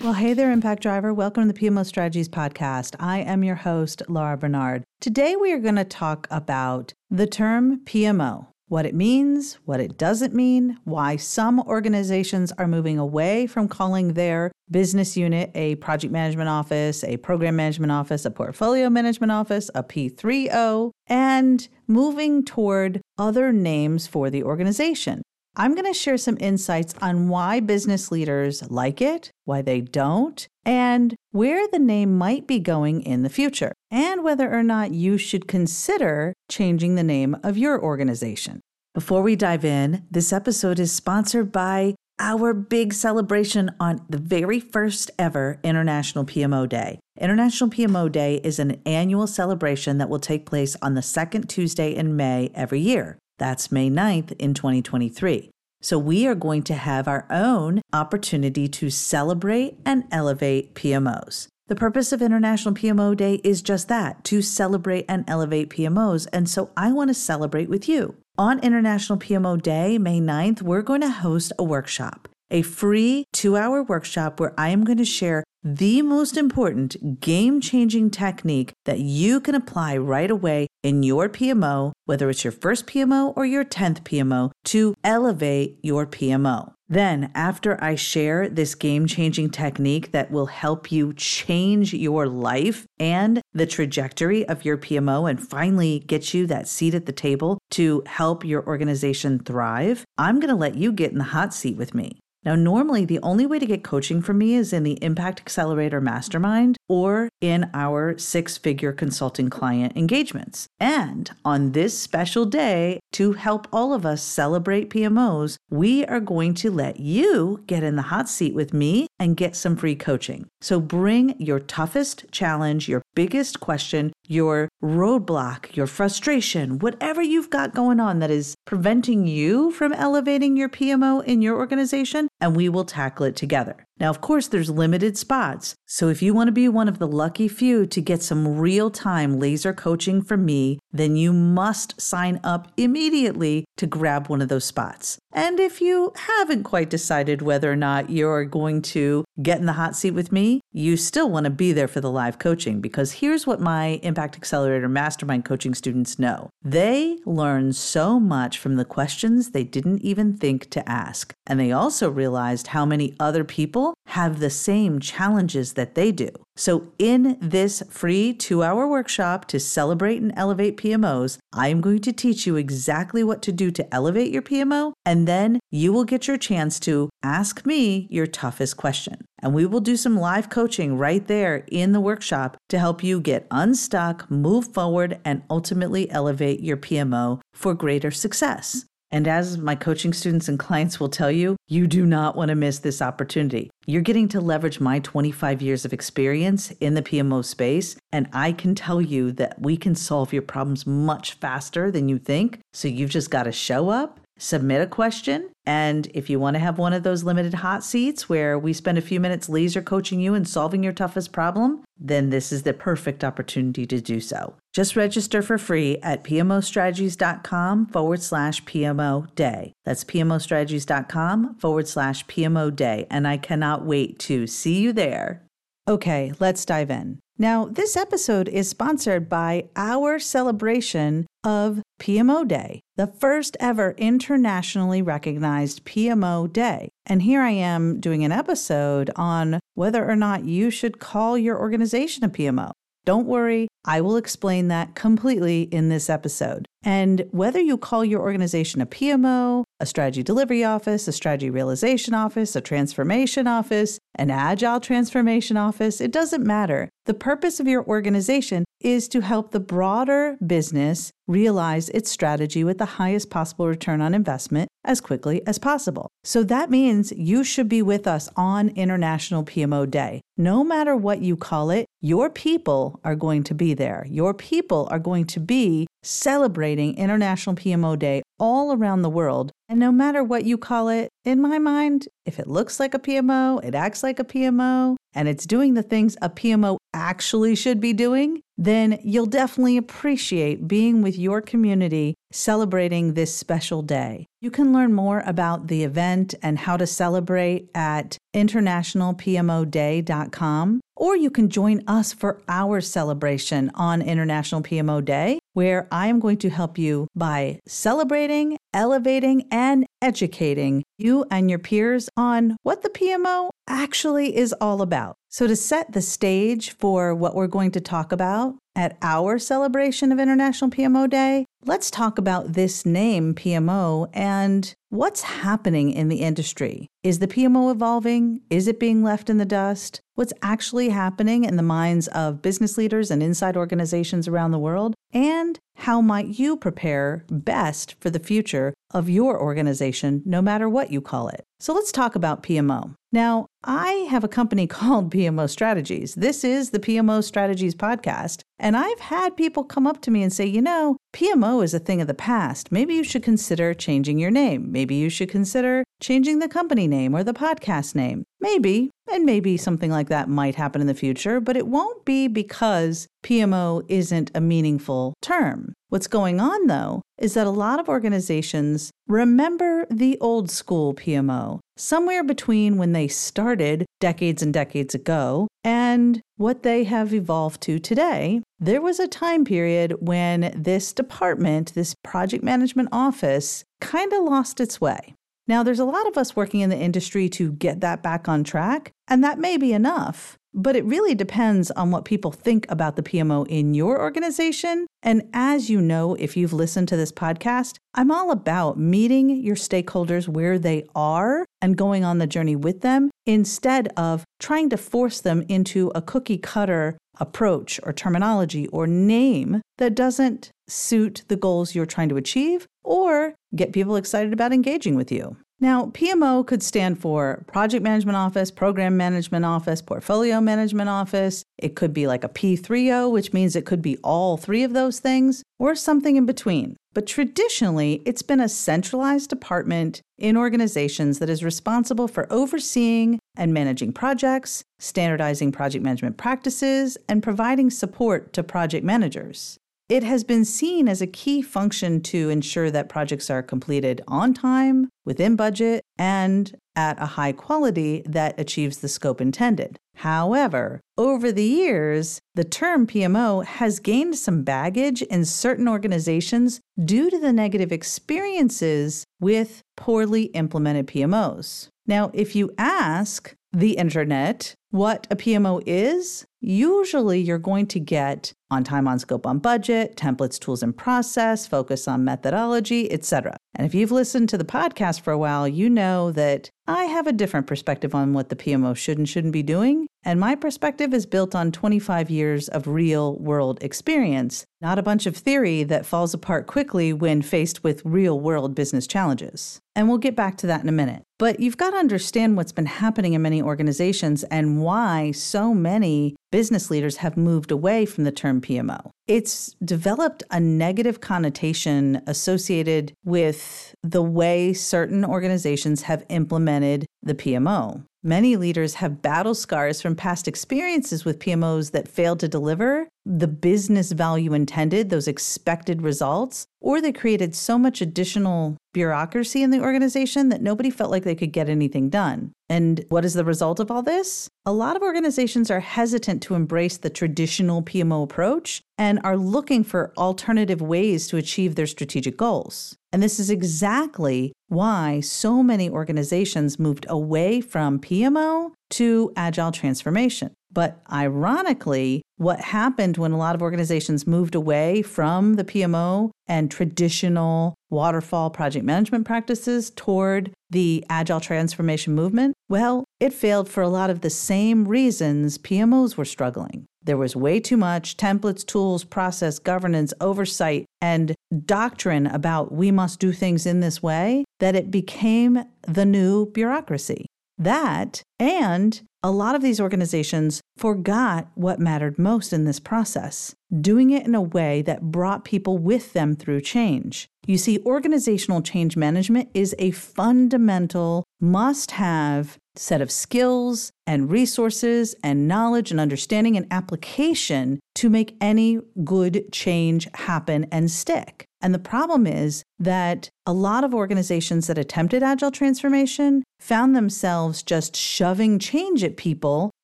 Well, 0.00 0.14
hey 0.14 0.32
there, 0.32 0.50
Impact 0.50 0.80
Driver. 0.80 1.12
Welcome 1.12 1.46
to 1.46 1.52
the 1.52 1.60
PMO 1.60 1.84
Strategies 1.84 2.30
Podcast. 2.30 2.96
I 2.98 3.18
am 3.18 3.44
your 3.44 3.56
host, 3.56 4.00
Laura 4.08 4.38
Barnard. 4.38 4.82
Today, 4.98 5.36
we 5.36 5.52
are 5.52 5.58
going 5.58 5.76
to 5.76 5.84
talk 5.84 6.26
about 6.30 6.94
the 7.10 7.26
term 7.26 7.80
PMO, 7.84 8.46
what 8.68 8.84
it 8.84 8.94
means, 8.94 9.58
what 9.64 9.80
it 9.80 9.96
doesn't 9.96 10.34
mean, 10.34 10.78
why 10.84 11.16
some 11.16 11.60
organizations 11.60 12.52
are 12.58 12.66
moving 12.66 12.98
away 12.98 13.46
from 13.46 13.68
calling 13.68 14.14
their 14.14 14.50
business 14.70 15.16
unit 15.16 15.50
a 15.54 15.76
project 15.76 16.12
management 16.12 16.48
office, 16.48 17.04
a 17.04 17.16
program 17.18 17.54
management 17.56 17.92
office, 17.92 18.24
a 18.24 18.30
portfolio 18.30 18.90
management 18.90 19.30
office, 19.30 19.70
a 19.74 19.82
P3O, 19.82 20.90
and 21.06 21.68
moving 21.86 22.44
toward 22.44 23.00
other 23.16 23.52
names 23.52 24.06
for 24.06 24.30
the 24.30 24.42
organization. 24.42 25.22
I'm 25.58 25.74
going 25.74 25.90
to 25.90 25.98
share 25.98 26.18
some 26.18 26.36
insights 26.38 26.94
on 27.00 27.28
why 27.28 27.60
business 27.60 28.12
leaders 28.12 28.62
like 28.70 29.00
it, 29.00 29.30
why 29.46 29.62
they 29.62 29.80
don't, 29.80 30.46
and 30.66 31.16
where 31.30 31.66
the 31.68 31.78
name 31.78 32.18
might 32.18 32.46
be 32.46 32.58
going 32.58 33.00
in 33.00 33.22
the 33.22 33.30
future, 33.30 33.72
and 33.90 34.22
whether 34.22 34.52
or 34.52 34.62
not 34.62 34.90
you 34.90 35.16
should 35.16 35.48
consider 35.48 36.34
changing 36.50 36.94
the 36.94 37.02
name 37.02 37.38
of 37.42 37.56
your 37.56 37.82
organization. 37.82 38.60
Before 38.92 39.22
we 39.22 39.34
dive 39.34 39.64
in, 39.64 40.04
this 40.10 40.30
episode 40.30 40.78
is 40.78 40.92
sponsored 40.92 41.52
by 41.52 41.94
our 42.18 42.52
big 42.52 42.92
celebration 42.92 43.70
on 43.80 44.04
the 44.10 44.18
very 44.18 44.60
first 44.60 45.10
ever 45.18 45.58
International 45.62 46.24
PMO 46.24 46.68
Day. 46.68 46.98
International 47.18 47.70
PMO 47.70 48.12
Day 48.12 48.40
is 48.44 48.58
an 48.58 48.82
annual 48.84 49.26
celebration 49.26 49.96
that 49.98 50.10
will 50.10 50.18
take 50.18 50.44
place 50.44 50.76
on 50.82 50.94
the 50.94 51.02
second 51.02 51.48
Tuesday 51.48 51.94
in 51.94 52.14
May 52.14 52.50
every 52.54 52.80
year. 52.80 53.18
That's 53.38 53.70
May 53.70 53.90
9th 53.90 54.32
in 54.38 54.54
2023. 54.54 55.50
So, 55.82 55.98
we 55.98 56.26
are 56.26 56.34
going 56.34 56.62
to 56.64 56.74
have 56.74 57.06
our 57.06 57.26
own 57.30 57.82
opportunity 57.92 58.66
to 58.66 58.88
celebrate 58.88 59.78
and 59.84 60.04
elevate 60.10 60.74
PMOs. 60.74 61.48
The 61.68 61.76
purpose 61.76 62.12
of 62.12 62.22
International 62.22 62.74
PMO 62.74 63.16
Day 63.16 63.40
is 63.44 63.60
just 63.60 63.88
that 63.88 64.24
to 64.24 64.40
celebrate 64.40 65.04
and 65.08 65.28
elevate 65.28 65.68
PMOs. 65.68 66.26
And 66.32 66.48
so, 66.48 66.70
I 66.76 66.92
want 66.92 67.08
to 67.08 67.14
celebrate 67.14 67.68
with 67.68 67.88
you. 67.88 68.16
On 68.38 68.58
International 68.60 69.18
PMO 69.18 69.60
Day, 69.60 69.98
May 69.98 70.20
9th, 70.20 70.62
we're 70.62 70.82
going 70.82 71.02
to 71.02 71.10
host 71.10 71.52
a 71.58 71.64
workshop, 71.64 72.28
a 72.50 72.62
free 72.62 73.26
two 73.32 73.56
hour 73.56 73.82
workshop 73.82 74.40
where 74.40 74.54
I 74.58 74.70
am 74.70 74.82
going 74.82 74.98
to 74.98 75.04
share 75.04 75.44
the 75.68 76.00
most 76.00 76.36
important 76.36 77.18
game 77.18 77.60
changing 77.60 78.08
technique 78.08 78.72
that 78.84 79.00
you 79.00 79.40
can 79.40 79.56
apply 79.56 79.96
right 79.96 80.30
away 80.30 80.68
in 80.84 81.02
your 81.02 81.28
PMO, 81.28 81.90
whether 82.04 82.30
it's 82.30 82.44
your 82.44 82.52
first 82.52 82.86
PMO 82.86 83.32
or 83.34 83.44
your 83.44 83.64
10th 83.64 84.02
PMO, 84.02 84.52
to 84.66 84.94
elevate 85.02 85.80
your 85.82 86.06
PMO. 86.06 86.72
Then, 86.88 87.32
after 87.34 87.82
I 87.82 87.96
share 87.96 88.48
this 88.48 88.76
game 88.76 89.08
changing 89.08 89.50
technique 89.50 90.12
that 90.12 90.30
will 90.30 90.46
help 90.46 90.92
you 90.92 91.12
change 91.14 91.92
your 91.92 92.28
life 92.28 92.86
and 93.00 93.42
the 93.52 93.66
trajectory 93.66 94.46
of 94.48 94.64
your 94.64 94.78
PMO 94.78 95.28
and 95.28 95.44
finally 95.44 95.98
get 95.98 96.32
you 96.32 96.46
that 96.46 96.68
seat 96.68 96.94
at 96.94 97.06
the 97.06 97.12
table 97.12 97.58
to 97.72 98.04
help 98.06 98.44
your 98.44 98.64
organization 98.68 99.40
thrive, 99.40 100.04
I'm 100.16 100.38
going 100.38 100.50
to 100.50 100.54
let 100.54 100.76
you 100.76 100.92
get 100.92 101.10
in 101.10 101.18
the 101.18 101.24
hot 101.24 101.52
seat 101.52 101.76
with 101.76 101.92
me. 101.92 102.20
Now, 102.46 102.54
normally 102.54 103.04
the 103.04 103.18
only 103.24 103.44
way 103.44 103.58
to 103.58 103.66
get 103.66 103.82
coaching 103.82 104.22
from 104.22 104.38
me 104.38 104.54
is 104.54 104.72
in 104.72 104.84
the 104.84 105.02
Impact 105.02 105.40
Accelerator 105.40 106.00
Mastermind 106.00 106.76
or 106.88 107.28
in 107.40 107.68
our 107.74 108.16
six 108.18 108.56
figure 108.56 108.92
consulting 108.92 109.50
client 109.50 109.96
engagements. 109.96 110.68
And 110.78 111.28
on 111.44 111.72
this 111.72 111.98
special 111.98 112.44
day, 112.44 113.00
to 113.14 113.32
help 113.32 113.66
all 113.72 113.92
of 113.92 114.06
us 114.06 114.22
celebrate 114.22 114.90
PMOs, 114.90 115.56
we 115.70 116.04
are 116.04 116.20
going 116.20 116.54
to 116.54 116.70
let 116.70 117.00
you 117.00 117.64
get 117.66 117.82
in 117.82 117.96
the 117.96 118.02
hot 118.02 118.28
seat 118.28 118.54
with 118.54 118.72
me 118.72 119.08
and 119.18 119.36
get 119.36 119.56
some 119.56 119.74
free 119.74 119.96
coaching. 119.96 120.46
So 120.60 120.78
bring 120.78 121.34
your 121.40 121.58
toughest 121.58 122.26
challenge, 122.30 122.88
your 122.88 123.02
biggest 123.14 123.58
question, 123.58 124.12
your 124.28 124.68
roadblock, 124.82 125.74
your 125.74 125.86
frustration, 125.86 126.78
whatever 126.78 127.22
you've 127.22 127.50
got 127.50 127.74
going 127.74 127.98
on 127.98 128.20
that 128.20 128.30
is 128.30 128.54
preventing 128.66 129.26
you 129.26 129.72
from 129.72 129.92
elevating 129.92 130.56
your 130.56 130.68
PMO 130.68 131.24
in 131.24 131.42
your 131.42 131.56
organization, 131.56 132.28
and 132.40 132.56
we 132.56 132.68
will 132.68 132.84
tackle 132.84 133.26
it 133.26 133.36
together. 133.36 133.85
Now, 133.98 134.10
of 134.10 134.20
course, 134.20 134.48
there's 134.48 134.68
limited 134.68 135.16
spots. 135.16 135.74
So 135.86 136.08
if 136.08 136.20
you 136.20 136.34
want 136.34 136.48
to 136.48 136.52
be 136.52 136.68
one 136.68 136.88
of 136.88 136.98
the 136.98 137.08
lucky 137.08 137.48
few 137.48 137.86
to 137.86 138.00
get 138.00 138.22
some 138.22 138.58
real 138.58 138.90
time 138.90 139.38
laser 139.38 139.72
coaching 139.72 140.20
from 140.20 140.44
me, 140.44 140.78
then 140.92 141.16
you 141.16 141.32
must 141.32 142.00
sign 142.00 142.40
up 142.44 142.72
immediately 142.76 143.64
to 143.76 143.86
grab 143.86 144.28
one 144.28 144.42
of 144.42 144.48
those 144.48 144.64
spots. 144.64 145.18
And 145.32 145.60
if 145.60 145.80
you 145.80 146.12
haven't 146.16 146.64
quite 146.64 146.88
decided 146.90 147.42
whether 147.42 147.70
or 147.70 147.76
not 147.76 148.10
you're 148.10 148.44
going 148.44 148.80
to 148.82 149.24
get 149.42 149.60
in 149.60 149.66
the 149.66 149.74
hot 149.74 149.94
seat 149.94 150.12
with 150.12 150.32
me, 150.32 150.60
you 150.72 150.96
still 150.96 151.30
want 151.30 151.44
to 151.44 151.50
be 151.50 151.72
there 151.72 151.88
for 151.88 152.00
the 152.00 152.10
live 152.10 152.38
coaching 152.38 152.80
because 152.80 153.12
here's 153.12 153.46
what 153.46 153.60
my 153.60 154.00
Impact 154.02 154.36
Accelerator 154.36 154.88
Mastermind 154.88 155.44
coaching 155.44 155.74
students 155.74 156.18
know 156.18 156.50
they 156.62 157.18
learn 157.26 157.72
so 157.72 158.18
much 158.18 158.58
from 158.58 158.76
the 158.76 158.84
questions 158.84 159.50
they 159.50 159.64
didn't 159.64 160.00
even 160.00 160.36
think 160.36 160.70
to 160.70 160.86
ask. 160.88 161.34
And 161.46 161.60
they 161.60 161.70
also 161.70 162.10
realized 162.10 162.68
how 162.68 162.86
many 162.86 163.14
other 163.20 163.44
people 163.44 163.85
have 164.06 164.40
the 164.40 164.50
same 164.50 165.00
challenges 165.00 165.74
that 165.74 165.94
they 165.94 166.12
do. 166.12 166.30
So, 166.56 166.92
in 166.98 167.36
this 167.40 167.82
free 167.90 168.32
two 168.32 168.62
hour 168.62 168.86
workshop 168.88 169.44
to 169.46 169.60
celebrate 169.60 170.22
and 170.22 170.32
elevate 170.36 170.78
PMOs, 170.78 171.38
I 171.52 171.68
am 171.68 171.80
going 171.80 172.00
to 172.00 172.12
teach 172.12 172.46
you 172.46 172.56
exactly 172.56 173.22
what 173.22 173.42
to 173.42 173.52
do 173.52 173.70
to 173.72 173.94
elevate 173.94 174.32
your 174.32 174.42
PMO, 174.42 174.92
and 175.04 175.28
then 175.28 175.60
you 175.70 175.92
will 175.92 176.04
get 176.04 176.26
your 176.26 176.38
chance 176.38 176.80
to 176.80 177.10
ask 177.22 177.66
me 177.66 178.08
your 178.10 178.26
toughest 178.26 178.76
question. 178.76 179.24
And 179.42 179.52
we 179.52 179.66
will 179.66 179.80
do 179.80 179.96
some 179.96 180.16
live 180.16 180.48
coaching 180.48 180.96
right 180.96 181.26
there 181.26 181.64
in 181.70 181.92
the 181.92 182.00
workshop 182.00 182.56
to 182.70 182.78
help 182.78 183.04
you 183.04 183.20
get 183.20 183.46
unstuck, 183.50 184.30
move 184.30 184.72
forward, 184.72 185.18
and 185.24 185.42
ultimately 185.50 186.10
elevate 186.10 186.60
your 186.60 186.78
PMO 186.78 187.40
for 187.52 187.74
greater 187.74 188.10
success. 188.10 188.86
And 189.10 189.28
as 189.28 189.56
my 189.56 189.74
coaching 189.74 190.12
students 190.12 190.48
and 190.48 190.58
clients 190.58 190.98
will 190.98 191.08
tell 191.08 191.30
you, 191.30 191.56
you 191.68 191.86
do 191.86 192.04
not 192.04 192.36
want 192.36 192.48
to 192.48 192.54
miss 192.54 192.80
this 192.80 193.00
opportunity. 193.00 193.70
You're 193.86 194.02
getting 194.02 194.28
to 194.28 194.40
leverage 194.40 194.80
my 194.80 194.98
25 195.00 195.62
years 195.62 195.84
of 195.84 195.92
experience 195.92 196.72
in 196.80 196.94
the 196.94 197.02
PMO 197.02 197.44
space, 197.44 197.96
and 198.12 198.28
I 198.32 198.52
can 198.52 198.74
tell 198.74 199.00
you 199.00 199.32
that 199.32 199.60
we 199.60 199.76
can 199.76 199.94
solve 199.94 200.32
your 200.32 200.42
problems 200.42 200.86
much 200.86 201.34
faster 201.34 201.90
than 201.90 202.08
you 202.08 202.18
think. 202.18 202.60
So 202.72 202.88
you've 202.88 203.10
just 203.10 203.30
got 203.30 203.44
to 203.44 203.52
show 203.52 203.88
up 203.88 204.20
submit 204.38 204.82
a 204.82 204.86
question. 204.86 205.50
And 205.64 206.08
if 206.14 206.30
you 206.30 206.38
want 206.38 206.54
to 206.54 206.60
have 206.60 206.78
one 206.78 206.92
of 206.92 207.02
those 207.02 207.24
limited 207.24 207.54
hot 207.54 207.82
seats 207.82 208.28
where 208.28 208.58
we 208.58 208.72
spend 208.72 208.98
a 208.98 209.02
few 209.02 209.18
minutes 209.18 209.48
laser 209.48 209.82
coaching 209.82 210.20
you 210.20 210.34
and 210.34 210.46
solving 210.46 210.82
your 210.82 210.92
toughest 210.92 211.32
problem, 211.32 211.82
then 211.98 212.30
this 212.30 212.52
is 212.52 212.62
the 212.62 212.72
perfect 212.72 213.24
opportunity 213.24 213.86
to 213.86 214.00
do 214.00 214.20
so. 214.20 214.54
Just 214.76 214.94
register 214.94 215.40
for 215.40 215.56
free 215.56 215.96
at 216.02 216.22
pmostrategies.com 216.22 217.86
forward 217.86 218.20
slash 218.20 218.62
PMO 218.64 219.34
day. 219.34 219.72
That's 219.86 220.04
pmostrategies.com 220.04 221.54
forward 221.54 221.88
slash 221.88 222.26
PMO 222.26 222.76
day. 222.76 223.06
And 223.10 223.26
I 223.26 223.38
cannot 223.38 223.86
wait 223.86 224.18
to 224.18 224.46
see 224.46 224.80
you 224.80 224.92
there. 224.92 225.46
Okay, 225.88 226.34
let's 226.40 226.66
dive 226.66 226.90
in. 226.90 227.20
Now, 227.38 227.64
this 227.64 227.96
episode 227.96 228.48
is 228.48 228.68
sponsored 228.68 229.30
by 229.30 229.70
our 229.76 230.18
celebration 230.18 231.26
of 231.42 231.80
PMO 231.98 232.46
Day, 232.46 232.80
the 232.96 233.06
first 233.06 233.56
ever 233.58 233.94
internationally 233.96 235.00
recognized 235.00 235.86
PMO 235.86 236.52
Day. 236.52 236.90
And 237.06 237.22
here 237.22 237.40
I 237.40 237.52
am 237.52 237.98
doing 237.98 238.24
an 238.24 238.32
episode 238.32 239.10
on 239.16 239.58
whether 239.72 240.06
or 240.06 240.16
not 240.16 240.44
you 240.44 240.70
should 240.70 240.98
call 240.98 241.38
your 241.38 241.58
organization 241.58 242.24
a 242.24 242.28
PMO. 242.28 242.72
Don't 243.06 243.28
worry, 243.28 243.68
I 243.84 244.00
will 244.00 244.16
explain 244.16 244.66
that 244.66 244.96
completely 244.96 245.62
in 245.62 245.88
this 245.88 246.10
episode. 246.10 246.66
And 246.82 247.24
whether 247.30 247.60
you 247.60 247.78
call 247.78 248.04
your 248.04 248.20
organization 248.20 248.80
a 248.80 248.86
PMO, 248.86 249.62
a 249.78 249.86
strategy 249.86 250.24
delivery 250.24 250.64
office, 250.64 251.06
a 251.06 251.12
strategy 251.12 251.48
realization 251.48 252.14
office, 252.14 252.56
a 252.56 252.60
transformation 252.60 253.46
office, 253.46 254.00
an 254.16 254.32
agile 254.32 254.80
transformation 254.80 255.56
office, 255.56 256.00
it 256.00 256.10
doesn't 256.10 256.44
matter. 256.44 256.90
The 257.04 257.14
purpose 257.14 257.60
of 257.60 257.68
your 257.68 257.84
organization 257.86 258.64
is 258.80 259.06
to 259.08 259.20
help 259.20 259.52
the 259.52 259.60
broader 259.60 260.36
business 260.44 261.12
realize 261.28 261.88
its 261.90 262.10
strategy 262.10 262.64
with 262.64 262.78
the 262.78 262.86
highest 262.86 263.30
possible 263.30 263.68
return 263.68 264.00
on 264.00 264.14
investment 264.14 264.68
as 264.86 265.00
quickly 265.00 265.46
as 265.46 265.58
possible. 265.58 266.10
So 266.24 266.42
that 266.44 266.70
means 266.70 267.12
you 267.12 267.44
should 267.44 267.68
be 267.68 267.82
with 267.82 268.06
us 268.06 268.28
on 268.36 268.70
International 268.70 269.44
PMO 269.44 269.90
Day. 269.90 270.20
No 270.36 270.64
matter 270.64 270.96
what 270.96 271.22
you 271.22 271.36
call 271.36 271.70
it, 271.70 271.86
your 272.00 272.30
people 272.30 273.00
are 273.04 273.14
going 273.14 273.42
to 273.44 273.54
be 273.54 273.74
there. 273.74 274.06
Your 274.08 274.34
people 274.34 274.88
are 274.90 274.98
going 274.98 275.24
to 275.26 275.40
be 275.40 275.86
celebrating 276.02 276.96
International 276.96 277.56
PMO 277.56 277.98
Day 277.98 278.22
all 278.38 278.72
around 278.72 279.02
the 279.02 279.10
world. 279.10 279.50
And 279.68 279.80
no 279.80 279.90
matter 279.90 280.22
what 280.22 280.44
you 280.44 280.56
call 280.56 280.88
it, 280.88 281.08
in 281.24 281.40
my 281.40 281.58
mind, 281.58 282.06
if 282.24 282.38
it 282.38 282.46
looks 282.46 282.78
like 282.78 282.94
a 282.94 282.98
PMO, 282.98 283.64
it 283.64 283.74
acts 283.74 284.02
like 284.02 284.18
a 284.18 284.24
PMO, 284.24 284.96
and 285.16 285.26
it's 285.26 285.46
doing 285.46 285.74
the 285.74 285.82
things 285.82 286.16
a 286.22 286.30
PMO 286.30 286.76
actually 286.94 287.56
should 287.56 287.80
be 287.80 287.92
doing, 287.92 288.40
then 288.56 289.00
you'll 289.02 289.26
definitely 289.26 289.76
appreciate 289.76 290.68
being 290.68 291.02
with 291.02 291.18
your 291.18 291.42
community 291.42 292.14
celebrating 292.32 293.14
this 293.14 293.34
special 293.34 293.82
day. 293.82 294.26
You 294.40 294.50
can 294.50 294.72
learn 294.72 294.92
more 294.92 295.22
about 295.26 295.68
the 295.68 295.84
event 295.84 296.34
and 296.42 296.58
how 296.58 296.76
to 296.76 296.84
celebrate 296.86 297.70
at 297.74 298.18
internationalpmoday.com, 298.34 300.80
or 300.96 301.16
you 301.16 301.30
can 301.30 301.48
join 301.48 301.82
us 301.86 302.12
for 302.12 302.42
our 302.48 302.80
celebration 302.80 303.70
on 303.74 304.02
International 304.02 304.62
PMO 304.62 305.04
Day, 305.04 305.38
where 305.54 305.86
I 305.90 306.08
am 306.08 306.20
going 306.20 306.38
to 306.38 306.50
help 306.50 306.78
you 306.78 307.08
by 307.14 307.60
celebrating, 307.66 308.56
elevating, 308.72 309.46
and 309.50 309.86
educating 310.02 310.82
you 310.98 311.24
and 311.30 311.48
your 311.50 311.58
peers 311.58 312.08
on 312.16 312.56
what 312.62 312.82
the 312.82 312.90
PMO 312.90 313.50
actually 313.68 314.36
is 314.36 314.52
all 314.60 314.82
about. 314.82 315.16
So, 315.28 315.46
to 315.46 315.56
set 315.56 315.92
the 315.92 316.02
stage 316.02 316.70
for 316.70 317.14
what 317.14 317.34
we're 317.34 317.46
going 317.46 317.70
to 317.72 317.80
talk 317.80 318.12
about 318.12 318.56
at 318.74 318.96
our 319.02 319.38
celebration 319.38 320.12
of 320.12 320.18
International 320.18 320.70
PMO 320.70 321.08
Day, 321.10 321.44
let's 321.64 321.90
talk 321.90 322.18
about 322.18 322.54
this 322.54 322.86
name, 322.86 323.34
PMO, 323.34 324.08
and 324.14 324.74
what's 324.88 325.22
happening 325.22 325.90
in 325.90 326.08
the 326.08 326.22
industry. 326.22 326.88
Is 327.02 327.18
the 327.18 327.28
PMO 327.28 327.70
evolving? 327.70 328.40
Is 328.50 328.66
it 328.66 328.80
being 328.80 329.02
left 329.02 329.28
in 329.28 329.38
the 329.38 329.44
dust? 329.44 330.00
What's 330.14 330.32
actually 330.42 330.88
happening 330.88 331.44
in 331.44 331.56
the 331.56 331.62
minds 331.62 332.08
of 332.08 332.40
business 332.40 332.78
leaders 332.78 333.10
and 333.10 333.22
inside 333.22 333.56
organizations 333.56 334.26
around 334.26 334.52
the 334.52 334.58
world? 334.58 334.94
And 335.12 335.58
how 335.76 336.00
might 336.00 336.38
you 336.38 336.56
prepare 336.56 337.24
best 337.30 337.96
for 338.00 338.08
the 338.08 338.18
future 338.18 338.72
of 338.92 339.10
your 339.10 339.40
organization, 339.40 340.22
no 340.24 340.40
matter 340.40 340.68
what 340.68 340.90
you 340.90 341.00
call 341.00 341.28
it? 341.28 341.44
So 341.60 341.74
let's 341.74 341.92
talk 341.92 342.14
about 342.14 342.42
PMO. 342.42 342.94
Now, 343.16 343.46
I 343.64 344.06
have 344.10 344.24
a 344.24 344.28
company 344.28 344.66
called 344.78 345.10
PMO 345.10 345.48
Strategies. 345.48 346.14
This 346.16 346.44
is 346.44 346.68
the 346.68 346.78
PMO 346.78 347.24
Strategies 347.24 347.74
podcast. 347.74 348.42
And 348.58 348.76
I've 348.76 349.00
had 349.00 349.38
people 349.38 349.64
come 349.64 349.86
up 349.86 350.02
to 350.02 350.10
me 350.10 350.22
and 350.22 350.30
say, 350.30 350.44
you 350.44 350.60
know, 350.60 350.98
PMO 351.14 351.64
is 351.64 351.72
a 351.72 351.78
thing 351.78 352.02
of 352.02 352.08
the 352.08 352.12
past. 352.12 352.70
Maybe 352.70 352.92
you 352.92 353.02
should 353.02 353.22
consider 353.22 353.72
changing 353.72 354.18
your 354.18 354.30
name. 354.30 354.70
Maybe 354.70 354.96
you 354.96 355.08
should 355.08 355.30
consider 355.30 355.82
changing 355.98 356.40
the 356.40 356.48
company 356.48 356.86
name 356.86 357.16
or 357.16 357.24
the 357.24 357.32
podcast 357.32 357.94
name. 357.94 358.24
Maybe, 358.38 358.90
and 359.10 359.24
maybe 359.24 359.56
something 359.56 359.90
like 359.90 360.10
that 360.10 360.28
might 360.28 360.56
happen 360.56 360.82
in 360.82 360.86
the 360.86 360.92
future, 360.92 361.40
but 361.40 361.56
it 361.56 361.66
won't 361.66 362.04
be 362.04 362.28
because 362.28 363.08
PMO 363.24 363.82
isn't 363.88 364.30
a 364.34 364.42
meaningful 364.42 365.14
term. 365.22 365.72
What's 365.88 366.08
going 366.08 366.40
on, 366.40 366.66
though, 366.66 367.02
is 367.16 367.34
that 367.34 367.46
a 367.46 367.50
lot 367.50 367.78
of 367.78 367.88
organizations 367.88 368.90
remember 369.06 369.86
the 369.88 370.18
old 370.20 370.50
school 370.50 370.94
PMO, 370.94 371.60
somewhere 371.76 372.24
between 372.24 372.76
when 372.76 372.92
they 372.92 373.06
started 373.06 373.86
decades 374.00 374.42
and 374.42 374.52
decades 374.52 374.96
ago 374.96 375.46
and 375.62 376.20
what 376.36 376.64
they 376.64 376.82
have 376.84 377.14
evolved 377.14 377.60
to 377.62 377.78
today. 377.78 378.42
There 378.58 378.82
was 378.82 378.98
a 378.98 379.06
time 379.06 379.44
period 379.44 379.94
when 380.00 380.52
this 380.56 380.92
department, 380.92 381.74
this 381.74 381.94
project 382.02 382.42
management 382.42 382.88
office, 382.90 383.62
kind 383.80 384.12
of 384.12 384.24
lost 384.24 384.60
its 384.60 384.80
way. 384.80 385.14
Now, 385.46 385.62
there's 385.62 385.78
a 385.78 385.84
lot 385.84 386.08
of 386.08 386.18
us 386.18 386.34
working 386.34 386.62
in 386.62 386.70
the 386.70 386.76
industry 386.76 387.28
to 387.28 387.52
get 387.52 387.80
that 387.80 388.02
back 388.02 388.28
on 388.28 388.42
track, 388.42 388.90
and 389.06 389.22
that 389.22 389.38
may 389.38 389.56
be 389.56 389.72
enough. 389.72 390.36
But 390.58 390.74
it 390.74 390.86
really 390.86 391.14
depends 391.14 391.70
on 391.70 391.90
what 391.90 392.06
people 392.06 392.32
think 392.32 392.64
about 392.70 392.96
the 392.96 393.02
PMO 393.02 393.46
in 393.46 393.74
your 393.74 394.00
organization. 394.00 394.86
And 395.02 395.28
as 395.34 395.68
you 395.68 395.82
know, 395.82 396.14
if 396.14 396.34
you've 396.34 396.54
listened 396.54 396.88
to 396.88 396.96
this 396.96 397.12
podcast, 397.12 397.76
I'm 397.94 398.10
all 398.10 398.30
about 398.30 398.78
meeting 398.78 399.28
your 399.28 399.54
stakeholders 399.54 400.28
where 400.28 400.58
they 400.58 400.86
are 400.94 401.44
and 401.60 401.76
going 401.76 402.04
on 402.04 402.18
the 402.18 402.26
journey 402.26 402.56
with 402.56 402.80
them 402.80 403.10
instead 403.26 403.88
of 403.98 404.24
trying 404.40 404.70
to 404.70 404.78
force 404.78 405.20
them 405.20 405.44
into 405.46 405.92
a 405.94 406.00
cookie 406.00 406.38
cutter 406.38 406.96
approach 407.20 407.78
or 407.82 407.92
terminology 407.92 408.66
or 408.68 408.86
name 408.86 409.60
that 409.76 409.94
doesn't 409.94 410.50
suit 410.68 411.22
the 411.28 411.36
goals 411.36 411.74
you're 411.74 411.86
trying 411.86 412.08
to 412.08 412.16
achieve 412.16 412.66
or 412.82 413.34
get 413.54 413.72
people 413.72 413.96
excited 413.96 414.32
about 414.32 414.52
engaging 414.52 414.96
with 414.96 415.12
you. 415.12 415.36
Now, 415.58 415.86
PMO 415.86 416.46
could 416.46 416.62
stand 416.62 417.00
for 417.00 417.42
Project 417.46 417.82
Management 417.82 418.16
Office, 418.16 418.50
Program 418.50 418.94
Management 418.98 419.46
Office, 419.46 419.80
Portfolio 419.80 420.38
Management 420.38 420.90
Office. 420.90 421.44
It 421.56 421.74
could 421.74 421.94
be 421.94 422.06
like 422.06 422.24
a 422.24 422.28
P3O, 422.28 423.10
which 423.10 423.32
means 423.32 423.56
it 423.56 423.64
could 423.64 423.80
be 423.80 423.96
all 424.04 424.36
three 424.36 424.64
of 424.64 424.74
those 424.74 425.00
things, 425.00 425.42
or 425.58 425.74
something 425.74 426.16
in 426.16 426.26
between. 426.26 426.76
But 426.92 427.06
traditionally, 427.06 428.02
it's 428.04 428.20
been 428.20 428.40
a 428.40 428.50
centralized 428.50 429.30
department 429.30 430.02
in 430.18 430.36
organizations 430.36 431.20
that 431.20 431.30
is 431.30 431.42
responsible 431.42 432.06
for 432.06 432.30
overseeing 432.30 433.18
and 433.34 433.54
managing 433.54 433.94
projects, 433.94 434.62
standardizing 434.78 435.52
project 435.52 435.82
management 435.82 436.18
practices, 436.18 436.98
and 437.08 437.22
providing 437.22 437.70
support 437.70 438.34
to 438.34 438.42
project 438.42 438.84
managers. 438.84 439.58
It 439.88 440.02
has 440.02 440.24
been 440.24 440.44
seen 440.44 440.88
as 440.88 441.00
a 441.00 441.06
key 441.06 441.42
function 441.42 442.00
to 442.02 442.28
ensure 442.28 442.72
that 442.72 442.88
projects 442.88 443.30
are 443.30 443.42
completed 443.42 444.02
on 444.08 444.34
time, 444.34 444.88
within 445.04 445.36
budget, 445.36 445.84
and 445.96 446.52
at 446.74 447.00
a 447.00 447.06
high 447.06 447.30
quality 447.30 448.02
that 448.04 448.38
achieves 448.38 448.78
the 448.78 448.88
scope 448.88 449.20
intended. 449.20 449.76
However, 449.94 450.80
over 450.98 451.30
the 451.30 451.44
years, 451.44 452.20
the 452.34 452.42
term 452.42 452.88
PMO 452.88 453.44
has 453.44 453.78
gained 453.78 454.16
some 454.16 454.42
baggage 454.42 455.02
in 455.02 455.24
certain 455.24 455.68
organizations 455.68 456.60
due 456.84 457.08
to 457.08 457.18
the 457.20 457.32
negative 457.32 457.70
experiences 457.70 459.04
with 459.20 459.62
poorly 459.76 460.24
implemented 460.34 460.88
PMOs. 460.88 461.68
Now, 461.86 462.10
if 462.12 462.34
you 462.34 462.52
ask 462.58 463.34
the 463.52 463.78
internet 463.78 464.54
what 464.70 465.06
a 465.10 465.16
PMO 465.16 465.62
is, 465.64 466.26
usually 466.40 467.20
you're 467.20 467.38
going 467.38 467.68
to 467.68 467.80
get 467.80 468.32
on 468.50 468.64
time, 468.64 468.86
on 468.86 468.98
scope, 468.98 469.26
on 469.26 469.38
budget, 469.38 469.96
templates, 469.96 470.38
tools, 470.38 470.62
and 470.62 470.76
process, 470.76 471.46
focus 471.46 471.88
on 471.88 472.04
methodology, 472.04 472.90
etc. 472.92 473.36
And 473.54 473.66
if 473.66 473.74
you've 473.74 473.90
listened 473.90 474.28
to 474.28 474.38
the 474.38 474.44
podcast 474.44 475.00
for 475.00 475.12
a 475.12 475.18
while, 475.18 475.48
you 475.48 475.68
know 475.70 476.12
that 476.12 476.50
I 476.68 476.84
have 476.84 477.06
a 477.06 477.12
different 477.12 477.46
perspective 477.46 477.94
on 477.94 478.12
what 478.12 478.28
the 478.28 478.36
PMO 478.36 478.76
should 478.76 478.98
and 478.98 479.08
shouldn't 479.08 479.32
be 479.32 479.42
doing. 479.42 479.86
And 480.04 480.20
my 480.20 480.34
perspective 480.34 480.92
is 480.92 481.06
built 481.06 481.34
on 481.34 481.52
25 481.52 482.10
years 482.10 482.48
of 482.48 482.68
real 482.68 483.16
world 483.18 483.58
experience, 483.62 484.44
not 484.60 484.78
a 484.78 484.82
bunch 484.82 485.06
of 485.06 485.16
theory 485.16 485.64
that 485.64 485.86
falls 485.86 486.12
apart 486.12 486.46
quickly 486.46 486.92
when 486.92 487.22
faced 487.22 487.64
with 487.64 487.84
real 487.84 488.20
world 488.20 488.54
business 488.54 488.86
challenges. 488.86 489.60
And 489.74 489.88
we'll 489.88 489.98
get 489.98 490.16
back 490.16 490.36
to 490.38 490.46
that 490.48 490.62
in 490.62 490.68
a 490.68 490.72
minute. 490.72 491.02
But 491.18 491.40
you've 491.40 491.56
got 491.56 491.70
to 491.70 491.76
understand 491.76 492.36
what's 492.36 492.52
been 492.52 492.66
happening 492.66 493.14
in 493.14 493.22
many 493.22 493.40
organizations 493.42 494.22
and 494.24 494.60
why 494.60 495.12
so 495.12 495.54
many 495.54 496.14
business 496.30 496.70
leaders 496.70 496.98
have 496.98 497.16
moved 497.16 497.50
away 497.50 497.86
from 497.86 498.04
the 498.04 498.12
term 498.12 498.35
PMO. 498.40 498.90
It's 499.06 499.54
developed 499.64 500.22
a 500.30 500.40
negative 500.40 501.00
connotation 501.00 502.02
associated 502.06 502.92
with 503.04 503.74
the 503.82 504.02
way 504.02 504.52
certain 504.52 505.04
organizations 505.04 505.82
have 505.82 506.04
implemented 506.08 506.86
the 507.02 507.14
PMO. 507.14 507.84
Many 508.02 508.36
leaders 508.36 508.74
have 508.74 509.02
battle 509.02 509.34
scars 509.34 509.80
from 509.80 509.96
past 509.96 510.28
experiences 510.28 511.04
with 511.04 511.18
PMOs 511.18 511.72
that 511.72 511.88
failed 511.88 512.20
to 512.20 512.28
deliver 512.28 512.88
the 513.08 513.28
business 513.28 513.92
value 513.92 514.34
intended, 514.34 514.90
those 514.90 515.06
expected 515.06 515.80
results, 515.80 516.48
or 516.60 516.80
they 516.80 516.90
created 516.90 517.36
so 517.36 517.56
much 517.56 517.80
additional 517.80 518.56
bureaucracy 518.74 519.42
in 519.42 519.50
the 519.50 519.60
organization 519.60 520.28
that 520.28 520.42
nobody 520.42 520.70
felt 520.70 520.90
like 520.90 521.04
they 521.04 521.14
could 521.14 521.32
get 521.32 521.48
anything 521.48 521.88
done. 521.88 522.32
And 522.48 522.84
what 522.88 523.04
is 523.04 523.14
the 523.14 523.24
result 523.24 523.60
of 523.60 523.70
all 523.70 523.82
this? 523.82 524.28
A 524.44 524.52
lot 524.52 524.74
of 524.76 524.82
organizations 524.82 525.50
are 525.50 525.60
hesitant 525.60 526.20
to 526.24 526.34
embrace 526.34 526.76
the 526.76 526.90
traditional 526.90 527.62
PMO 527.62 528.02
approach 528.02 528.60
and 528.76 529.00
are 529.04 529.16
looking 529.16 529.62
for 529.62 529.92
alternative 529.96 530.60
ways 530.60 531.06
to 531.08 531.16
achieve 531.16 531.54
their 531.54 531.66
strategic 531.66 532.16
goals. 532.16 532.76
And 532.92 533.02
this 533.02 533.20
is 533.20 533.30
exactly 533.30 534.32
why 534.48 535.00
so 535.00 535.42
many 535.42 535.70
organizations 535.70 536.58
moved 536.58 536.86
away 536.88 537.40
from 537.40 537.78
PMO 537.78 538.52
to 538.70 539.12
agile 539.16 539.52
transformation. 539.52 540.34
But 540.56 540.80
ironically, 540.90 542.00
what 542.16 542.40
happened 542.40 542.96
when 542.96 543.12
a 543.12 543.18
lot 543.18 543.34
of 543.34 543.42
organizations 543.42 544.06
moved 544.06 544.34
away 544.34 544.80
from 544.80 545.34
the 545.34 545.44
PMO 545.44 546.12
and 546.26 546.50
traditional 546.50 547.54
waterfall 547.68 548.30
project 548.30 548.64
management 548.64 549.04
practices 549.04 549.68
toward 549.68 550.32
the 550.48 550.82
agile 550.88 551.20
transformation 551.20 551.94
movement? 551.94 552.32
Well, 552.48 552.84
it 553.00 553.12
failed 553.12 553.50
for 553.50 553.62
a 553.62 553.68
lot 553.68 553.90
of 553.90 554.00
the 554.00 554.08
same 554.08 554.66
reasons 554.66 555.36
PMOs 555.36 555.98
were 555.98 556.06
struggling. 556.06 556.64
there 556.82 556.96
was 556.96 557.14
way 557.14 557.38
too 557.38 557.58
much 557.58 557.98
templates, 557.98 558.46
tools, 558.46 558.82
process, 558.84 559.38
governance, 559.38 559.92
oversight, 560.00 560.64
and 560.80 561.14
doctrine 561.44 562.06
about 562.06 562.52
we 562.52 562.70
must 562.70 562.98
do 562.98 563.12
things 563.12 563.44
in 563.44 563.60
this 563.60 563.82
way 563.82 564.24
that 564.38 564.56
it 564.56 564.70
became 564.70 565.44
the 565.68 565.84
new 565.84 566.30
bureaucracy. 566.30 567.04
That 567.36 568.02
and 568.18 568.80
a 569.02 569.10
lot 569.10 569.34
of 569.34 569.42
these 569.42 569.60
organizations 569.60 570.40
forgot 570.56 571.28
what 571.34 571.60
mattered 571.60 571.98
most 571.98 572.32
in 572.32 572.44
this 572.44 572.58
process, 572.58 573.34
doing 573.60 573.90
it 573.90 574.06
in 574.06 574.14
a 574.14 574.22
way 574.22 574.62
that 574.62 574.90
brought 574.90 575.24
people 575.24 575.58
with 575.58 575.92
them 575.92 576.16
through 576.16 576.40
change. 576.40 577.06
You 577.26 577.38
see, 577.38 577.60
organizational 577.66 578.42
change 578.42 578.76
management 578.76 579.28
is 579.34 579.54
a 579.58 579.72
fundamental, 579.72 581.04
must 581.20 581.72
have 581.72 582.38
set 582.54 582.80
of 582.80 582.90
skills 582.90 583.70
and 583.86 584.10
resources 584.10 584.94
and 585.02 585.28
knowledge 585.28 585.70
and 585.70 585.80
understanding 585.80 586.36
and 586.36 586.46
application 586.50 587.60
to 587.74 587.90
make 587.90 588.16
any 588.20 588.60
good 588.84 589.30
change 589.32 589.88
happen 589.94 590.46
and 590.50 590.70
stick. 590.70 591.25
And 591.40 591.54
the 591.54 591.58
problem 591.58 592.06
is 592.06 592.42
that 592.58 593.10
a 593.26 593.32
lot 593.32 593.64
of 593.64 593.74
organizations 593.74 594.46
that 594.46 594.58
attempted 594.58 595.02
agile 595.02 595.30
transformation 595.30 596.22
found 596.40 596.74
themselves 596.74 597.42
just 597.42 597.76
shoving 597.76 598.38
change 598.38 598.82
at 598.82 598.96
people 598.96 599.50